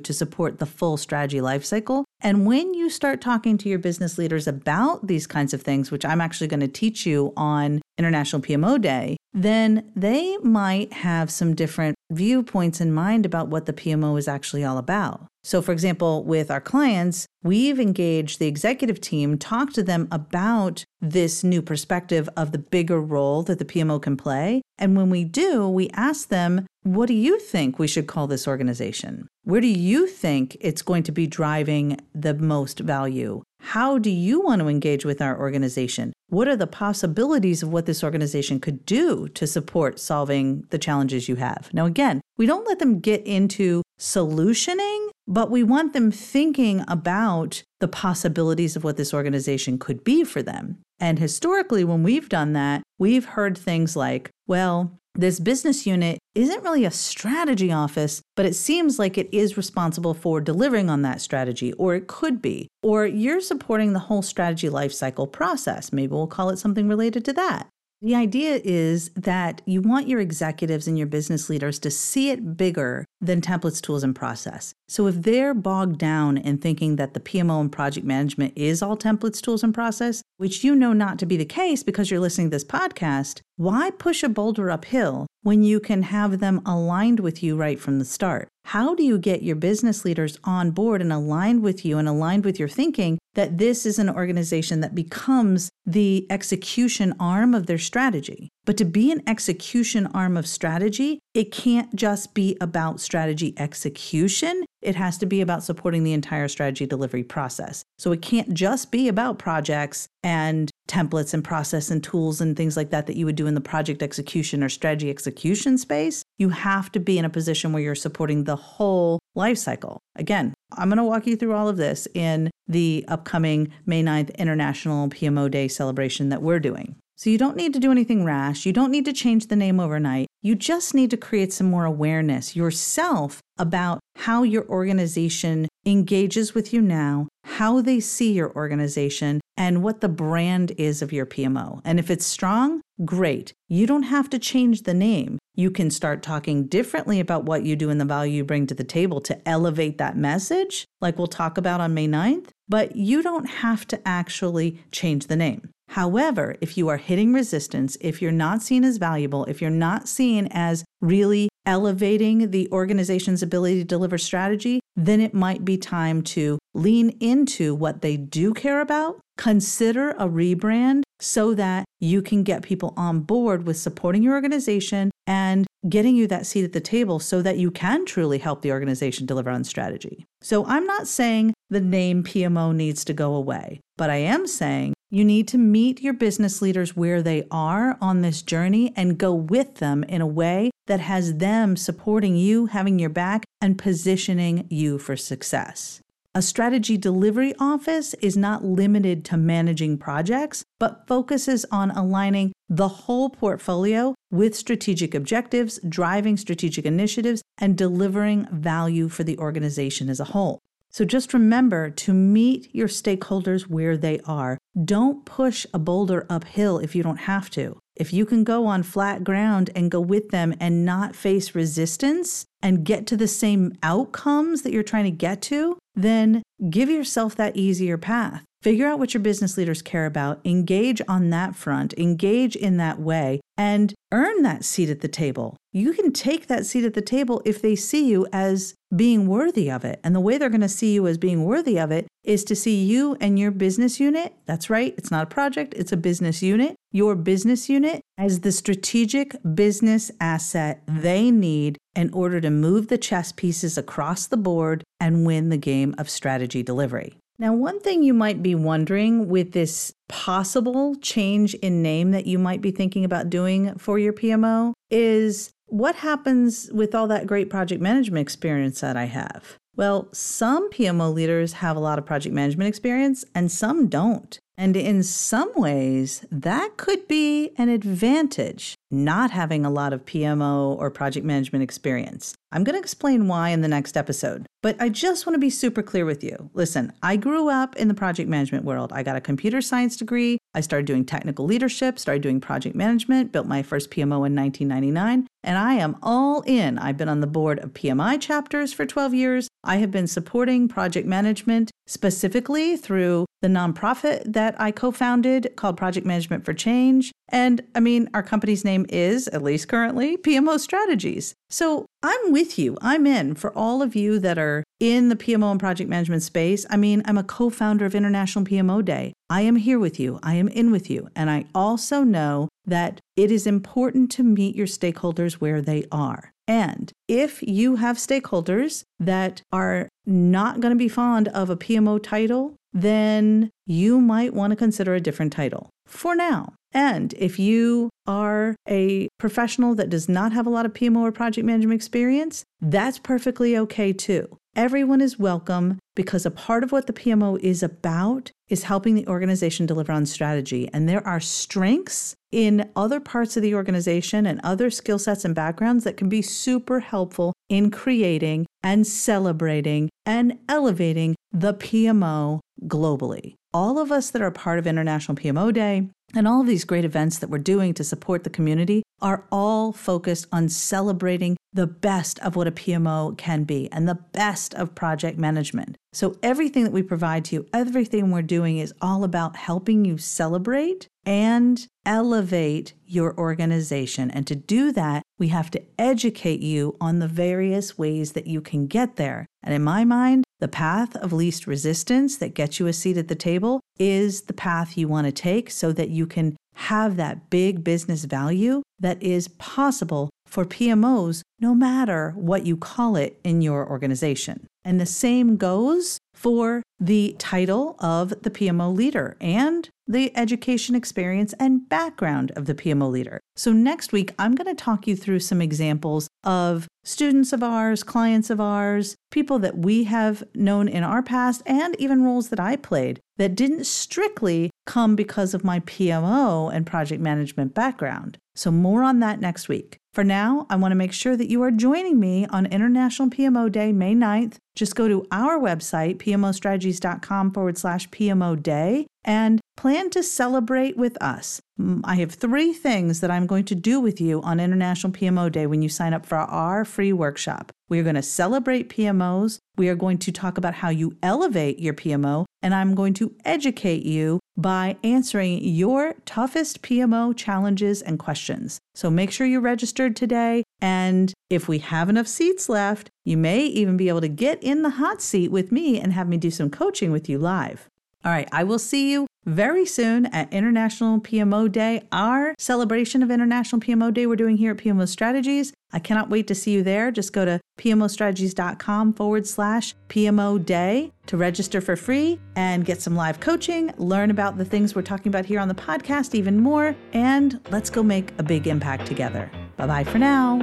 to 0.00 0.12
support 0.14 0.58
the 0.58 0.66
full 0.66 0.96
strategy 0.96 1.38
lifecycle. 1.38 2.04
And 2.20 2.46
when 2.46 2.72
you 2.74 2.88
start 2.88 3.20
talking 3.20 3.58
to 3.58 3.68
your 3.68 3.78
business 3.78 4.16
leaders 4.16 4.46
about 4.46 5.06
these 5.06 5.26
kinds 5.26 5.52
of 5.52 5.62
things, 5.62 5.90
which 5.90 6.04
I'm 6.04 6.20
actually 6.20 6.46
going 6.46 6.60
to 6.60 6.68
teach 6.68 7.04
you 7.04 7.32
on 7.36 7.82
International 7.98 8.40
PMO 8.40 8.80
Day, 8.80 9.16
then 9.34 9.90
they 9.94 10.36
might 10.38 10.92
have 10.92 11.30
some 11.30 11.54
different 11.54 11.96
viewpoints 12.10 12.80
in 12.80 12.92
mind 12.92 13.26
about 13.26 13.48
what 13.48 13.66
the 13.66 13.72
PMO 13.72 14.18
is 14.18 14.28
actually 14.28 14.64
all 14.64 14.78
about. 14.78 15.26
So, 15.48 15.62
for 15.62 15.72
example, 15.72 16.24
with 16.24 16.50
our 16.50 16.60
clients, 16.60 17.26
we've 17.42 17.80
engaged 17.80 18.38
the 18.38 18.46
executive 18.46 19.00
team, 19.00 19.38
talked 19.38 19.74
to 19.76 19.82
them 19.82 20.06
about 20.12 20.84
this 21.00 21.42
new 21.42 21.62
perspective 21.62 22.28
of 22.36 22.52
the 22.52 22.58
bigger 22.58 23.00
role 23.00 23.42
that 23.44 23.58
the 23.58 23.64
PMO 23.64 23.98
can 24.02 24.14
play. 24.14 24.60
And 24.78 24.96
when 24.96 25.10
we 25.10 25.24
do, 25.24 25.68
we 25.68 25.90
ask 25.90 26.28
them, 26.28 26.66
what 26.84 27.06
do 27.06 27.14
you 27.14 27.38
think 27.38 27.78
we 27.78 27.88
should 27.88 28.06
call 28.06 28.26
this 28.26 28.46
organization? 28.46 29.28
Where 29.42 29.60
do 29.60 29.66
you 29.66 30.06
think 30.06 30.56
it's 30.60 30.82
going 30.82 31.02
to 31.04 31.12
be 31.12 31.26
driving 31.26 31.98
the 32.14 32.34
most 32.34 32.78
value? 32.80 33.42
How 33.60 33.98
do 33.98 34.10
you 34.10 34.40
want 34.40 34.60
to 34.60 34.68
engage 34.68 35.04
with 35.04 35.20
our 35.20 35.38
organization? 35.38 36.12
What 36.28 36.46
are 36.46 36.56
the 36.56 36.66
possibilities 36.66 37.62
of 37.62 37.70
what 37.70 37.86
this 37.86 38.04
organization 38.04 38.60
could 38.60 38.86
do 38.86 39.28
to 39.28 39.46
support 39.46 39.98
solving 39.98 40.64
the 40.70 40.78
challenges 40.78 41.28
you 41.28 41.36
have? 41.36 41.68
Now, 41.72 41.86
again, 41.86 42.20
we 42.36 42.46
don't 42.46 42.66
let 42.66 42.78
them 42.78 43.00
get 43.00 43.26
into 43.26 43.82
solutioning, 43.98 45.08
but 45.26 45.50
we 45.50 45.62
want 45.64 45.92
them 45.92 46.12
thinking 46.12 46.84
about 46.86 47.62
the 47.80 47.88
possibilities 47.88 48.76
of 48.76 48.84
what 48.84 48.96
this 48.96 49.12
organization 49.12 49.78
could 49.78 50.04
be 50.04 50.22
for 50.22 50.42
them. 50.42 50.78
And 51.00 51.18
historically, 51.18 51.84
when 51.84 52.02
we've 52.02 52.28
done 52.28 52.52
that, 52.54 52.82
we've 52.98 53.24
heard 53.24 53.56
things 53.56 53.96
like, 53.96 54.30
well, 54.46 54.98
this 55.14 55.40
business 55.40 55.84
unit 55.86 56.18
isn't 56.34 56.62
really 56.62 56.84
a 56.84 56.90
strategy 56.90 57.72
office, 57.72 58.22
but 58.36 58.46
it 58.46 58.54
seems 58.54 58.98
like 58.98 59.18
it 59.18 59.28
is 59.32 59.56
responsible 59.56 60.14
for 60.14 60.40
delivering 60.40 60.88
on 60.88 61.02
that 61.02 61.20
strategy, 61.20 61.72
or 61.72 61.96
it 61.96 62.06
could 62.06 62.40
be. 62.40 62.68
Or 62.82 63.04
you're 63.04 63.40
supporting 63.40 63.92
the 63.92 63.98
whole 63.98 64.22
strategy 64.22 64.68
lifecycle 64.68 65.30
process. 65.30 65.92
Maybe 65.92 66.12
we'll 66.12 66.28
call 66.28 66.50
it 66.50 66.58
something 66.58 66.88
related 66.88 67.24
to 67.24 67.32
that. 67.32 67.68
The 68.00 68.14
idea 68.14 68.60
is 68.62 69.10
that 69.16 69.60
you 69.66 69.82
want 69.82 70.06
your 70.06 70.20
executives 70.20 70.86
and 70.86 70.96
your 70.96 71.08
business 71.08 71.50
leaders 71.50 71.80
to 71.80 71.90
see 71.90 72.30
it 72.30 72.56
bigger 72.56 73.04
than 73.20 73.40
templates, 73.40 73.82
tools, 73.82 74.04
and 74.04 74.14
process. 74.14 74.72
So 74.86 75.08
if 75.08 75.22
they're 75.22 75.52
bogged 75.52 75.98
down 75.98 76.38
in 76.38 76.58
thinking 76.58 76.94
that 76.94 77.14
the 77.14 77.20
PMO 77.20 77.60
and 77.60 77.72
project 77.72 78.06
management 78.06 78.52
is 78.54 78.82
all 78.82 78.96
templates, 78.96 79.42
tools, 79.42 79.64
and 79.64 79.74
process, 79.74 80.22
which 80.36 80.62
you 80.62 80.76
know 80.76 80.92
not 80.92 81.18
to 81.18 81.26
be 81.26 81.36
the 81.36 81.44
case 81.44 81.82
because 81.82 82.08
you're 82.08 82.20
listening 82.20 82.50
to 82.50 82.54
this 82.54 82.64
podcast, 82.64 83.40
why 83.56 83.90
push 83.90 84.22
a 84.22 84.28
boulder 84.28 84.70
uphill 84.70 85.26
when 85.42 85.64
you 85.64 85.80
can 85.80 86.02
have 86.02 86.38
them 86.38 86.60
aligned 86.64 87.18
with 87.18 87.42
you 87.42 87.56
right 87.56 87.80
from 87.80 87.98
the 87.98 88.04
start? 88.04 88.46
How 88.68 88.94
do 88.94 89.02
you 89.02 89.16
get 89.16 89.42
your 89.42 89.56
business 89.56 90.04
leaders 90.04 90.36
on 90.44 90.72
board 90.72 91.00
and 91.00 91.10
aligned 91.10 91.62
with 91.62 91.86
you 91.86 91.96
and 91.96 92.06
aligned 92.06 92.44
with 92.44 92.58
your 92.58 92.68
thinking 92.68 93.18
that 93.34 93.56
this 93.56 93.86
is 93.86 93.98
an 93.98 94.10
organization 94.10 94.80
that 94.80 94.94
becomes 94.94 95.70
the 95.86 96.26
execution 96.28 97.14
arm 97.18 97.54
of 97.54 97.64
their 97.64 97.78
strategy? 97.78 98.50
But 98.68 98.76
to 98.76 98.84
be 98.84 99.10
an 99.10 99.22
execution 99.26 100.08
arm 100.08 100.36
of 100.36 100.46
strategy, 100.46 101.20
it 101.32 101.50
can't 101.50 101.96
just 101.96 102.34
be 102.34 102.54
about 102.60 103.00
strategy 103.00 103.54
execution. 103.56 104.62
It 104.82 104.94
has 104.94 105.16
to 105.18 105.26
be 105.26 105.40
about 105.40 105.62
supporting 105.62 106.04
the 106.04 106.12
entire 106.12 106.48
strategy 106.48 106.84
delivery 106.84 107.22
process. 107.22 107.82
So 107.98 108.12
it 108.12 108.20
can't 108.20 108.52
just 108.52 108.92
be 108.92 109.08
about 109.08 109.38
projects 109.38 110.06
and 110.22 110.70
templates 110.86 111.32
and 111.32 111.42
process 111.42 111.90
and 111.90 112.04
tools 112.04 112.42
and 112.42 112.58
things 112.58 112.76
like 112.76 112.90
that 112.90 113.06
that 113.06 113.16
you 113.16 113.24
would 113.24 113.36
do 113.36 113.46
in 113.46 113.54
the 113.54 113.62
project 113.62 114.02
execution 114.02 114.62
or 114.62 114.68
strategy 114.68 115.08
execution 115.08 115.78
space. 115.78 116.22
You 116.36 116.50
have 116.50 116.92
to 116.92 117.00
be 117.00 117.16
in 117.16 117.24
a 117.24 117.30
position 117.30 117.72
where 117.72 117.82
you're 117.82 117.94
supporting 117.94 118.44
the 118.44 118.56
whole 118.56 119.18
life 119.34 119.56
cycle. 119.56 119.98
Again, 120.14 120.52
I'm 120.76 120.90
going 120.90 120.98
to 120.98 121.04
walk 121.04 121.26
you 121.26 121.36
through 121.36 121.54
all 121.54 121.70
of 121.70 121.78
this 121.78 122.06
in 122.12 122.50
the 122.66 123.06
upcoming 123.08 123.72
May 123.86 124.02
9th 124.02 124.36
International 124.36 125.08
PMO 125.08 125.50
Day 125.50 125.68
celebration 125.68 126.28
that 126.28 126.42
we're 126.42 126.60
doing. 126.60 126.96
So 127.18 127.30
you 127.30 127.36
don't 127.36 127.56
need 127.56 127.72
to 127.72 127.80
do 127.80 127.90
anything 127.90 128.24
rash. 128.24 128.64
You 128.64 128.72
don't 128.72 128.92
need 128.92 129.04
to 129.06 129.12
change 129.12 129.48
the 129.48 129.56
name 129.56 129.80
overnight. 129.80 130.28
You 130.40 130.54
just 130.54 130.94
need 130.94 131.10
to 131.10 131.16
create 131.16 131.52
some 131.52 131.68
more 131.68 131.84
awareness 131.84 132.54
yourself 132.54 133.40
about 133.58 133.98
how 134.14 134.44
your 134.44 134.64
organization 134.68 135.66
engages 135.84 136.54
with 136.54 136.72
you 136.72 136.80
now, 136.80 137.26
how 137.42 137.80
they 137.80 137.98
see 137.98 138.32
your 138.32 138.54
organization, 138.54 139.40
and 139.56 139.82
what 139.82 140.00
the 140.00 140.08
brand 140.08 140.70
is 140.78 141.02
of 141.02 141.12
your 141.12 141.26
PMO. 141.26 141.80
And 141.84 141.98
if 141.98 142.08
it's 142.08 142.24
strong, 142.24 142.82
great. 143.04 143.52
You 143.66 143.88
don't 143.88 144.04
have 144.04 144.30
to 144.30 144.38
change 144.38 144.84
the 144.84 144.94
name. 144.94 145.40
You 145.56 145.72
can 145.72 145.90
start 145.90 146.22
talking 146.22 146.68
differently 146.68 147.18
about 147.18 147.46
what 147.46 147.64
you 147.64 147.74
do 147.74 147.90
and 147.90 148.00
the 148.00 148.04
value 148.04 148.34
you 148.34 148.44
bring 148.44 148.68
to 148.68 148.74
the 148.74 148.84
table 148.84 149.20
to 149.22 149.48
elevate 149.48 149.98
that 149.98 150.16
message, 150.16 150.84
like 151.00 151.18
we'll 151.18 151.26
talk 151.26 151.58
about 151.58 151.80
on 151.80 151.94
May 151.94 152.06
9th, 152.06 152.50
but 152.68 152.94
you 152.94 153.24
don't 153.24 153.46
have 153.46 153.88
to 153.88 154.00
actually 154.06 154.80
change 154.92 155.26
the 155.26 155.34
name. 155.34 155.68
However, 155.88 156.56
if 156.60 156.76
you 156.76 156.88
are 156.88 156.98
hitting 156.98 157.32
resistance, 157.32 157.96
if 158.00 158.20
you're 158.22 158.30
not 158.30 158.62
seen 158.62 158.84
as 158.84 158.98
valuable, 158.98 159.44
if 159.46 159.60
you're 159.60 159.70
not 159.70 160.08
seen 160.08 160.48
as 160.50 160.84
really 161.00 161.48
elevating 161.66 162.50
the 162.50 162.68
organization's 162.72 163.42
ability 163.42 163.78
to 163.78 163.84
deliver 163.84 164.16
strategy, 164.16 164.80
then 164.96 165.20
it 165.20 165.34
might 165.34 165.64
be 165.64 165.76
time 165.76 166.22
to 166.22 166.58
lean 166.74 167.10
into 167.20 167.74
what 167.74 168.02
they 168.02 168.16
do 168.16 168.54
care 168.54 168.80
about, 168.80 169.20
consider 169.36 170.10
a 170.12 170.28
rebrand 170.28 171.02
so 171.20 171.54
that 171.54 171.84
you 172.00 172.22
can 172.22 172.42
get 172.42 172.62
people 172.62 172.94
on 172.96 173.20
board 173.20 173.66
with 173.66 173.76
supporting 173.76 174.22
your 174.22 174.34
organization 174.34 175.10
and 175.26 175.66
getting 175.88 176.16
you 176.16 176.26
that 176.26 176.46
seat 176.46 176.64
at 176.64 176.72
the 176.72 176.80
table 176.80 177.18
so 177.18 177.42
that 177.42 177.58
you 177.58 177.70
can 177.70 178.04
truly 178.04 178.38
help 178.38 178.62
the 178.62 178.72
organization 178.72 179.26
deliver 179.26 179.50
on 179.50 179.64
strategy. 179.64 180.24
So 180.40 180.64
I'm 180.66 180.86
not 180.86 181.06
saying 181.06 181.54
the 181.70 181.80
name 181.80 182.22
PMO 182.22 182.74
needs 182.74 183.04
to 183.04 183.12
go 183.12 183.34
away, 183.34 183.80
but 183.96 184.10
I 184.10 184.16
am 184.16 184.46
saying 184.46 184.94
you 185.10 185.24
need 185.24 185.48
to 185.48 185.58
meet 185.58 186.02
your 186.02 186.12
business 186.12 186.60
leaders 186.60 186.94
where 186.94 187.22
they 187.22 187.46
are 187.50 187.96
on 188.00 188.20
this 188.20 188.42
journey 188.42 188.92
and 188.94 189.18
go 189.18 189.32
with 189.32 189.76
them 189.76 190.04
in 190.04 190.20
a 190.20 190.26
way 190.26 190.70
that 190.86 191.00
has 191.00 191.36
them 191.36 191.76
supporting 191.76 192.36
you, 192.36 192.66
having 192.66 192.98
your 192.98 193.10
back, 193.10 193.44
and 193.60 193.78
positioning 193.78 194.66
you 194.68 194.98
for 194.98 195.16
success. 195.16 196.02
A 196.34 196.42
strategy 196.42 196.96
delivery 196.96 197.54
office 197.58 198.14
is 198.20 198.36
not 198.36 198.64
limited 198.64 199.24
to 199.24 199.36
managing 199.36 199.96
projects, 199.96 200.62
but 200.78 201.06
focuses 201.08 201.64
on 201.72 201.90
aligning 201.90 202.52
the 202.68 202.88
whole 202.88 203.30
portfolio 203.30 204.14
with 204.30 204.54
strategic 204.54 205.14
objectives, 205.14 205.80
driving 205.88 206.36
strategic 206.36 206.84
initiatives, 206.84 207.42
and 207.56 207.78
delivering 207.78 208.46
value 208.52 209.08
for 209.08 209.24
the 209.24 209.38
organization 209.38 210.10
as 210.10 210.20
a 210.20 210.24
whole. 210.24 210.60
So 210.90 211.04
just 211.04 211.34
remember 211.34 211.90
to 211.90 212.12
meet 212.12 212.74
your 212.74 212.88
stakeholders 212.88 213.62
where 213.62 213.96
they 213.96 214.20
are. 214.24 214.58
Don't 214.84 215.24
push 215.24 215.66
a 215.74 215.78
boulder 215.78 216.26
uphill 216.30 216.78
if 216.78 216.94
you 216.94 217.02
don't 217.02 217.18
have 217.18 217.50
to. 217.50 217.78
If 217.94 218.12
you 218.12 218.24
can 218.24 218.44
go 218.44 218.66
on 218.66 218.82
flat 218.84 219.24
ground 219.24 219.70
and 219.74 219.90
go 219.90 220.00
with 220.00 220.30
them 220.30 220.54
and 220.60 220.84
not 220.84 221.16
face 221.16 221.54
resistance 221.54 222.46
and 222.62 222.84
get 222.84 223.06
to 223.08 223.16
the 223.16 223.28
same 223.28 223.76
outcomes 223.82 224.62
that 224.62 224.72
you're 224.72 224.82
trying 224.82 225.04
to 225.04 225.10
get 225.10 225.42
to, 225.42 225.78
then 225.94 226.42
give 226.70 226.88
yourself 226.88 227.34
that 227.36 227.56
easier 227.56 227.98
path. 227.98 228.44
Figure 228.60 228.88
out 228.88 228.98
what 228.98 229.14
your 229.14 229.22
business 229.22 229.56
leaders 229.56 229.82
care 229.82 230.04
about, 230.04 230.40
engage 230.44 231.00
on 231.06 231.30
that 231.30 231.54
front, 231.54 231.94
engage 231.96 232.56
in 232.56 232.76
that 232.78 232.98
way, 232.98 233.40
and 233.56 233.94
earn 234.10 234.42
that 234.42 234.64
seat 234.64 234.90
at 234.90 235.00
the 235.00 235.08
table. 235.08 235.56
You 235.72 235.92
can 235.92 236.12
take 236.12 236.48
that 236.48 236.66
seat 236.66 236.84
at 236.84 236.94
the 236.94 237.00
table 237.00 237.40
if 237.44 237.62
they 237.62 237.76
see 237.76 238.08
you 238.08 238.26
as 238.32 238.74
being 238.94 239.28
worthy 239.28 239.70
of 239.70 239.84
it. 239.84 240.00
And 240.02 240.12
the 240.12 240.20
way 240.20 240.38
they're 240.38 240.48
going 240.48 240.60
to 240.62 240.68
see 240.68 240.92
you 240.92 241.06
as 241.06 241.18
being 241.18 241.44
worthy 241.44 241.78
of 241.78 241.92
it 241.92 242.08
is 242.24 242.42
to 242.44 242.56
see 242.56 242.82
you 242.82 243.16
and 243.20 243.38
your 243.38 243.52
business 243.52 244.00
unit. 244.00 244.34
That's 244.46 244.68
right, 244.68 244.92
it's 244.98 245.10
not 245.10 245.24
a 245.24 245.26
project, 245.26 245.74
it's 245.74 245.92
a 245.92 245.96
business 245.96 246.42
unit. 246.42 246.74
Your 246.90 247.14
business 247.14 247.68
unit 247.68 248.00
as 248.16 248.40
the 248.40 248.50
strategic 248.50 249.36
business 249.54 250.10
asset 250.20 250.82
they 250.88 251.30
need 251.30 251.78
in 251.94 252.12
order 252.12 252.40
to 252.40 252.50
move 252.50 252.88
the 252.88 252.98
chess 252.98 253.30
pieces 253.30 253.78
across 253.78 254.26
the 254.26 254.36
board 254.36 254.82
and 254.98 255.26
win 255.26 255.48
the 255.48 255.58
game 255.58 255.94
of 255.96 256.10
strategy 256.10 256.62
delivery. 256.62 257.14
Now, 257.40 257.52
one 257.52 257.78
thing 257.78 258.02
you 258.02 258.14
might 258.14 258.42
be 258.42 258.56
wondering 258.56 259.28
with 259.28 259.52
this 259.52 259.94
possible 260.08 260.96
change 260.96 261.54
in 261.54 261.82
name 261.82 262.10
that 262.10 262.26
you 262.26 262.36
might 262.36 262.60
be 262.60 262.72
thinking 262.72 263.04
about 263.04 263.30
doing 263.30 263.78
for 263.78 263.96
your 263.96 264.12
PMO 264.12 264.72
is 264.90 265.52
what 265.66 265.94
happens 265.96 266.68
with 266.72 266.96
all 266.96 267.06
that 267.06 267.28
great 267.28 267.48
project 267.48 267.80
management 267.80 268.22
experience 268.22 268.80
that 268.80 268.96
I 268.96 269.04
have? 269.04 269.56
Well, 269.76 270.08
some 270.12 270.68
PMO 270.72 271.14
leaders 271.14 271.52
have 271.54 271.76
a 271.76 271.80
lot 271.80 272.00
of 272.00 272.06
project 272.06 272.34
management 272.34 272.68
experience 272.68 273.24
and 273.36 273.52
some 273.52 273.86
don't. 273.86 274.40
And 274.60 274.76
in 274.76 275.04
some 275.04 275.52
ways, 275.54 276.26
that 276.32 276.76
could 276.76 277.06
be 277.06 277.52
an 277.58 277.68
advantage, 277.68 278.74
not 278.90 279.30
having 279.30 279.64
a 279.64 279.70
lot 279.70 279.92
of 279.92 280.04
PMO 280.04 280.76
or 280.76 280.90
project 280.90 281.24
management 281.24 281.62
experience. 281.62 282.34
I'm 282.50 282.64
going 282.64 282.74
to 282.74 282.80
explain 282.80 283.28
why 283.28 283.50
in 283.50 283.60
the 283.60 283.68
next 283.68 283.96
episode. 283.96 284.46
But 284.60 284.74
I 284.80 284.88
just 284.88 285.24
want 285.24 285.34
to 285.34 285.40
be 285.40 285.50
super 285.50 285.82
clear 285.82 286.04
with 286.04 286.24
you. 286.24 286.50
Listen, 286.54 286.92
I 287.04 287.14
grew 287.14 287.48
up 287.48 287.76
in 287.76 287.86
the 287.86 287.94
project 287.94 288.28
management 288.28 288.64
world. 288.64 288.92
I 288.92 289.04
got 289.04 289.14
a 289.14 289.20
computer 289.20 289.60
science 289.60 289.96
degree. 289.96 290.38
I 290.54 290.60
started 290.60 290.86
doing 290.86 291.04
technical 291.04 291.44
leadership, 291.44 291.96
started 291.96 292.22
doing 292.22 292.40
project 292.40 292.74
management, 292.74 293.30
built 293.30 293.46
my 293.46 293.62
first 293.62 293.92
PMO 293.92 294.26
in 294.26 294.34
1999, 294.34 295.28
and 295.44 295.58
I 295.58 295.74
am 295.74 295.96
all 296.02 296.42
in. 296.46 296.78
I've 296.78 296.96
been 296.96 297.08
on 297.08 297.20
the 297.20 297.28
board 297.28 297.60
of 297.60 297.74
PMI 297.74 298.20
chapters 298.20 298.72
for 298.72 298.84
12 298.84 299.14
years. 299.14 299.48
I 299.68 299.76
have 299.76 299.90
been 299.90 300.06
supporting 300.06 300.66
project 300.66 301.06
management 301.06 301.70
specifically 301.86 302.78
through 302.78 303.26
the 303.42 303.48
nonprofit 303.48 304.22
that 304.32 304.58
I 304.58 304.70
co 304.70 304.90
founded 304.90 305.52
called 305.56 305.76
Project 305.76 306.06
Management 306.06 306.46
for 306.46 306.54
Change. 306.54 307.12
And 307.28 307.60
I 307.74 307.80
mean, 307.80 308.08
our 308.14 308.22
company's 308.22 308.64
name 308.64 308.86
is, 308.88 309.28
at 309.28 309.42
least 309.42 309.68
currently, 309.68 310.16
PMO 310.16 310.58
Strategies. 310.58 311.34
So 311.50 311.84
I'm 312.02 312.32
with 312.32 312.58
you. 312.58 312.78
I'm 312.80 313.06
in 313.06 313.34
for 313.34 313.52
all 313.52 313.82
of 313.82 313.94
you 313.94 314.18
that 314.20 314.38
are 314.38 314.64
in 314.80 315.10
the 315.10 315.16
PMO 315.16 315.50
and 315.50 315.60
project 315.60 315.90
management 315.90 316.22
space. 316.22 316.64
I 316.70 316.78
mean, 316.78 317.02
I'm 317.04 317.18
a 317.18 317.22
co 317.22 317.50
founder 317.50 317.84
of 317.84 317.94
International 317.94 318.46
PMO 318.46 318.82
Day. 318.82 319.12
I 319.28 319.42
am 319.42 319.56
here 319.56 319.78
with 319.78 320.00
you. 320.00 320.18
I 320.22 320.36
am 320.36 320.48
in 320.48 320.70
with 320.70 320.88
you. 320.88 321.10
And 321.14 321.28
I 321.28 321.44
also 321.54 322.04
know 322.04 322.48
that 322.64 323.00
it 323.16 323.30
is 323.30 323.46
important 323.46 324.10
to 324.12 324.22
meet 324.22 324.56
your 324.56 324.66
stakeholders 324.66 325.34
where 325.34 325.60
they 325.60 325.84
are. 325.92 326.32
And 326.48 326.90
if 327.06 327.42
you 327.42 327.76
have 327.76 327.98
stakeholders 327.98 328.82
that 328.98 329.42
are 329.52 329.88
not 330.06 330.60
going 330.60 330.72
to 330.72 330.78
be 330.78 330.88
fond 330.88 331.28
of 331.28 331.50
a 331.50 331.56
PMO 331.56 332.02
title, 332.02 332.56
then 332.72 333.50
you 333.66 334.00
might 334.00 334.32
want 334.32 334.52
to 334.52 334.56
consider 334.56 334.94
a 334.94 335.00
different 335.00 335.32
title 335.32 335.68
for 335.86 336.16
now. 336.16 336.54
And 336.72 337.12
if 337.14 337.38
you 337.38 337.90
are 338.06 338.56
a 338.66 339.08
professional 339.18 339.74
that 339.74 339.90
does 339.90 340.08
not 340.08 340.32
have 340.32 340.46
a 340.46 340.50
lot 340.50 340.64
of 340.64 340.72
PMO 340.72 341.00
or 341.00 341.12
project 341.12 341.44
management 341.44 341.78
experience, 341.78 342.44
that's 342.60 342.98
perfectly 342.98 343.56
okay 343.56 343.92
too. 343.92 344.37
Everyone 344.58 345.00
is 345.00 345.20
welcome 345.20 345.78
because 345.94 346.26
a 346.26 346.32
part 346.32 346.64
of 346.64 346.72
what 346.72 346.88
the 346.88 346.92
PMO 346.92 347.38
is 347.38 347.62
about 347.62 348.32
is 348.48 348.64
helping 348.64 348.96
the 348.96 349.06
organization 349.06 349.66
deliver 349.66 349.92
on 349.92 350.04
strategy. 350.04 350.68
And 350.72 350.88
there 350.88 351.06
are 351.06 351.20
strengths 351.20 352.16
in 352.32 352.68
other 352.74 352.98
parts 352.98 353.36
of 353.36 353.44
the 353.44 353.54
organization 353.54 354.26
and 354.26 354.40
other 354.42 354.68
skill 354.68 354.98
sets 354.98 355.24
and 355.24 355.32
backgrounds 355.32 355.84
that 355.84 355.96
can 355.96 356.08
be 356.08 356.22
super 356.22 356.80
helpful 356.80 357.34
in 357.48 357.70
creating 357.70 358.46
and 358.60 358.84
celebrating 358.84 359.90
and 360.04 360.36
elevating 360.48 361.14
the 361.30 361.54
PMO 361.54 362.40
globally. 362.64 363.34
All 363.54 363.78
of 363.78 363.92
us 363.92 364.10
that 364.10 364.22
are 364.22 364.32
part 364.32 364.58
of 364.58 364.66
International 364.66 365.16
PMO 365.16 365.54
Day 365.54 365.88
and 366.16 366.26
all 366.26 366.40
of 366.40 366.48
these 366.48 366.64
great 366.64 366.84
events 366.84 367.20
that 367.20 367.30
we're 367.30 367.38
doing 367.38 367.74
to 367.74 367.84
support 367.84 368.24
the 368.24 368.30
community 368.30 368.82
are 369.00 369.24
all 369.30 369.72
focused 369.72 370.26
on 370.32 370.48
celebrating 370.48 371.36
the 371.58 371.66
best 371.66 372.20
of 372.20 372.36
what 372.36 372.46
a 372.46 372.52
PMO 372.52 373.18
can 373.18 373.42
be 373.42 373.68
and 373.72 373.88
the 373.88 373.98
best 374.12 374.54
of 374.54 374.76
project 374.76 375.18
management. 375.18 375.76
So, 375.92 376.16
everything 376.22 376.62
that 376.62 376.72
we 376.72 376.84
provide 376.84 377.24
to 377.24 377.34
you, 377.34 377.46
everything 377.52 378.12
we're 378.12 378.22
doing 378.22 378.58
is 378.58 378.72
all 378.80 379.02
about 379.02 379.34
helping 379.34 379.84
you 379.84 379.98
celebrate 379.98 380.86
and 381.04 381.66
elevate 381.84 382.74
your 382.86 383.18
organization. 383.18 384.08
And 384.08 384.24
to 384.28 384.36
do 384.36 384.70
that, 384.70 385.02
we 385.18 385.28
have 385.28 385.50
to 385.50 385.62
educate 385.80 386.38
you 386.38 386.76
on 386.80 387.00
the 387.00 387.08
various 387.08 387.76
ways 387.76 388.12
that 388.12 388.28
you 388.28 388.40
can 388.40 388.68
get 388.68 388.94
there. 388.94 389.26
And 389.42 389.52
in 389.52 389.64
my 389.64 389.84
mind, 389.84 390.22
the 390.38 390.46
path 390.46 390.94
of 390.94 391.12
least 391.12 391.48
resistance 391.48 392.18
that 392.18 392.34
gets 392.34 392.60
you 392.60 392.68
a 392.68 392.72
seat 392.72 392.96
at 392.96 393.08
the 393.08 393.16
table 393.16 393.58
is 393.80 394.22
the 394.22 394.32
path 394.32 394.78
you 394.78 394.86
want 394.86 395.06
to 395.06 395.12
take 395.12 395.50
so 395.50 395.72
that 395.72 395.90
you 395.90 396.06
can 396.06 396.36
have 396.54 396.96
that 396.96 397.30
big 397.30 397.64
business 397.64 398.04
value 398.04 398.62
that 398.78 399.02
is 399.02 399.28
possible 399.28 400.10
for 400.28 400.44
PMOs, 400.44 401.22
no 401.40 401.54
matter 401.54 402.12
what 402.16 402.46
you 402.46 402.56
call 402.56 402.96
it 402.96 403.18
in 403.24 403.40
your 403.40 403.68
organization. 403.68 404.46
And 404.64 404.80
the 404.80 404.86
same 404.86 405.36
goes 405.36 405.98
for 406.14 406.62
the 406.78 407.16
title 407.18 407.76
of 407.78 408.10
the 408.22 408.30
PMO 408.30 408.76
leader 408.76 409.16
and 409.20 409.68
the 409.86 410.14
education 410.16 410.74
experience 410.74 411.32
and 411.40 411.68
background 411.68 412.30
of 412.36 412.44
the 412.44 412.54
PMO 412.54 412.90
leader. 412.90 413.20
So, 413.34 413.52
next 413.52 413.92
week, 413.92 414.12
I'm 414.18 414.34
going 414.34 414.54
to 414.54 414.62
talk 414.62 414.86
you 414.86 414.94
through 414.94 415.20
some 415.20 415.40
examples 415.40 416.08
of 416.22 416.68
students 416.84 417.32
of 417.32 417.42
ours, 417.42 417.82
clients 417.82 418.30
of 418.30 418.40
ours, 418.40 418.96
people 419.10 419.38
that 419.38 419.58
we 419.58 419.84
have 419.84 420.22
known 420.34 420.68
in 420.68 420.84
our 420.84 421.02
past, 421.02 421.42
and 421.46 421.74
even 421.80 422.04
roles 422.04 422.28
that 422.28 422.40
I 422.40 422.56
played 422.56 423.00
that 423.16 423.34
didn't 423.34 423.64
strictly 423.64 424.50
come 424.66 424.94
because 424.94 425.32
of 425.34 425.44
my 425.44 425.60
PMO 425.60 426.52
and 426.52 426.66
project 426.66 427.00
management 427.00 427.54
background. 427.54 428.18
So, 428.34 428.50
more 428.50 428.82
on 428.82 429.00
that 429.00 429.20
next 429.20 429.48
week. 429.48 429.78
For 429.98 430.04
now, 430.04 430.46
I 430.48 430.54
want 430.54 430.70
to 430.70 430.76
make 430.76 430.92
sure 430.92 431.16
that 431.16 431.28
you 431.28 431.42
are 431.42 431.50
joining 431.50 431.98
me 431.98 432.24
on 432.26 432.46
International 432.46 433.10
PMO 433.10 433.50
Day, 433.50 433.72
May 433.72 433.96
9th. 433.96 434.38
Just 434.58 434.74
go 434.74 434.88
to 434.88 435.06
our 435.12 435.38
website, 435.38 435.98
pmostrategies.com 435.98 437.30
forward 437.30 437.56
slash 437.56 437.88
PMO 437.90 438.42
Day, 438.42 438.88
and 439.04 439.40
plan 439.56 439.88
to 439.90 440.02
celebrate 440.02 440.76
with 440.76 441.00
us. 441.00 441.40
Mm, 441.60 441.80
I 441.84 441.94
have 441.94 442.10
three 442.12 442.52
things 442.52 443.00
that 443.00 443.10
I'm 443.10 443.26
going 443.26 443.44
to 443.44 443.54
do 443.54 443.78
with 443.78 444.00
you 444.00 444.20
on 444.22 444.40
International 444.40 444.92
PMO 444.92 445.30
Day 445.30 445.46
when 445.46 445.62
you 445.62 445.68
sign 445.68 445.94
up 445.94 446.04
for 446.04 446.18
our 446.18 446.64
free 446.64 446.92
workshop. 446.92 447.52
We 447.68 447.78
are 447.78 447.84
going 447.84 447.94
to 447.94 448.02
celebrate 448.02 448.68
PMOs. 448.68 449.38
We 449.56 449.68
are 449.68 449.76
going 449.76 449.98
to 449.98 450.10
talk 450.10 450.38
about 450.38 450.54
how 450.54 450.70
you 450.70 450.96
elevate 451.04 451.60
your 451.60 451.74
PMO, 451.74 452.24
and 452.42 452.52
I'm 452.52 452.74
going 452.74 452.94
to 452.94 453.14
educate 453.24 453.84
you 453.84 454.18
by 454.36 454.76
answering 454.84 455.42
your 455.42 455.94
toughest 456.04 456.62
PMO 456.62 457.14
challenges 457.16 457.82
and 457.82 457.98
questions. 457.98 458.58
So 458.74 458.88
make 458.88 459.10
sure 459.10 459.26
you're 459.26 459.40
registered 459.40 459.96
today. 459.96 460.44
And 460.60 461.12
if 461.28 461.48
we 461.48 461.58
have 461.58 461.88
enough 461.88 462.06
seats 462.06 462.48
left, 462.48 462.88
you 463.08 463.16
may 463.16 463.40
even 463.46 463.76
be 463.76 463.88
able 463.88 464.02
to 464.02 464.08
get 464.08 464.42
in 464.42 464.60
the 464.60 464.70
hot 464.70 465.00
seat 465.00 465.30
with 465.30 465.50
me 465.50 465.80
and 465.80 465.94
have 465.94 466.08
me 466.08 466.18
do 466.18 466.30
some 466.30 466.50
coaching 466.50 466.92
with 466.92 467.08
you 467.08 467.18
live. 467.18 467.68
All 468.04 468.12
right, 468.12 468.28
I 468.30 468.44
will 468.44 468.58
see 468.58 468.92
you 468.92 469.06
very 469.24 469.64
soon 469.64 470.06
at 470.06 470.32
International 470.32 471.00
PMO 471.00 471.50
Day, 471.50 471.82
our 471.90 472.34
celebration 472.38 473.02
of 473.02 473.10
International 473.10 473.60
PMO 473.60 473.92
Day 473.92 474.06
we're 474.06 474.16
doing 474.16 474.36
here 474.36 474.52
at 474.52 474.58
PMO 474.58 474.86
Strategies. 474.86 475.52
I 475.72 475.78
cannot 475.78 476.10
wait 476.10 476.26
to 476.28 476.34
see 476.34 476.52
you 476.52 476.62
there. 476.62 476.90
Just 476.90 477.14
go 477.14 477.24
to 477.24 477.40
pmostrategies.com 477.58 478.92
forward 478.92 479.26
slash 479.26 479.74
PMO 479.88 480.44
Day 480.44 480.92
to 481.06 481.16
register 481.16 481.60
for 481.62 481.76
free 481.76 482.20
and 482.36 482.64
get 482.64 482.82
some 482.82 482.94
live 482.94 483.20
coaching, 483.20 483.72
learn 483.78 484.10
about 484.10 484.36
the 484.36 484.44
things 484.44 484.74
we're 484.74 484.82
talking 484.82 485.08
about 485.08 485.24
here 485.24 485.40
on 485.40 485.48
the 485.48 485.54
podcast 485.54 486.14
even 486.14 486.38
more, 486.38 486.76
and 486.92 487.40
let's 487.50 487.70
go 487.70 487.82
make 487.82 488.12
a 488.18 488.22
big 488.22 488.46
impact 488.46 488.86
together. 488.86 489.30
Bye 489.56 489.66
bye 489.66 489.84
for 489.84 489.98
now. 489.98 490.38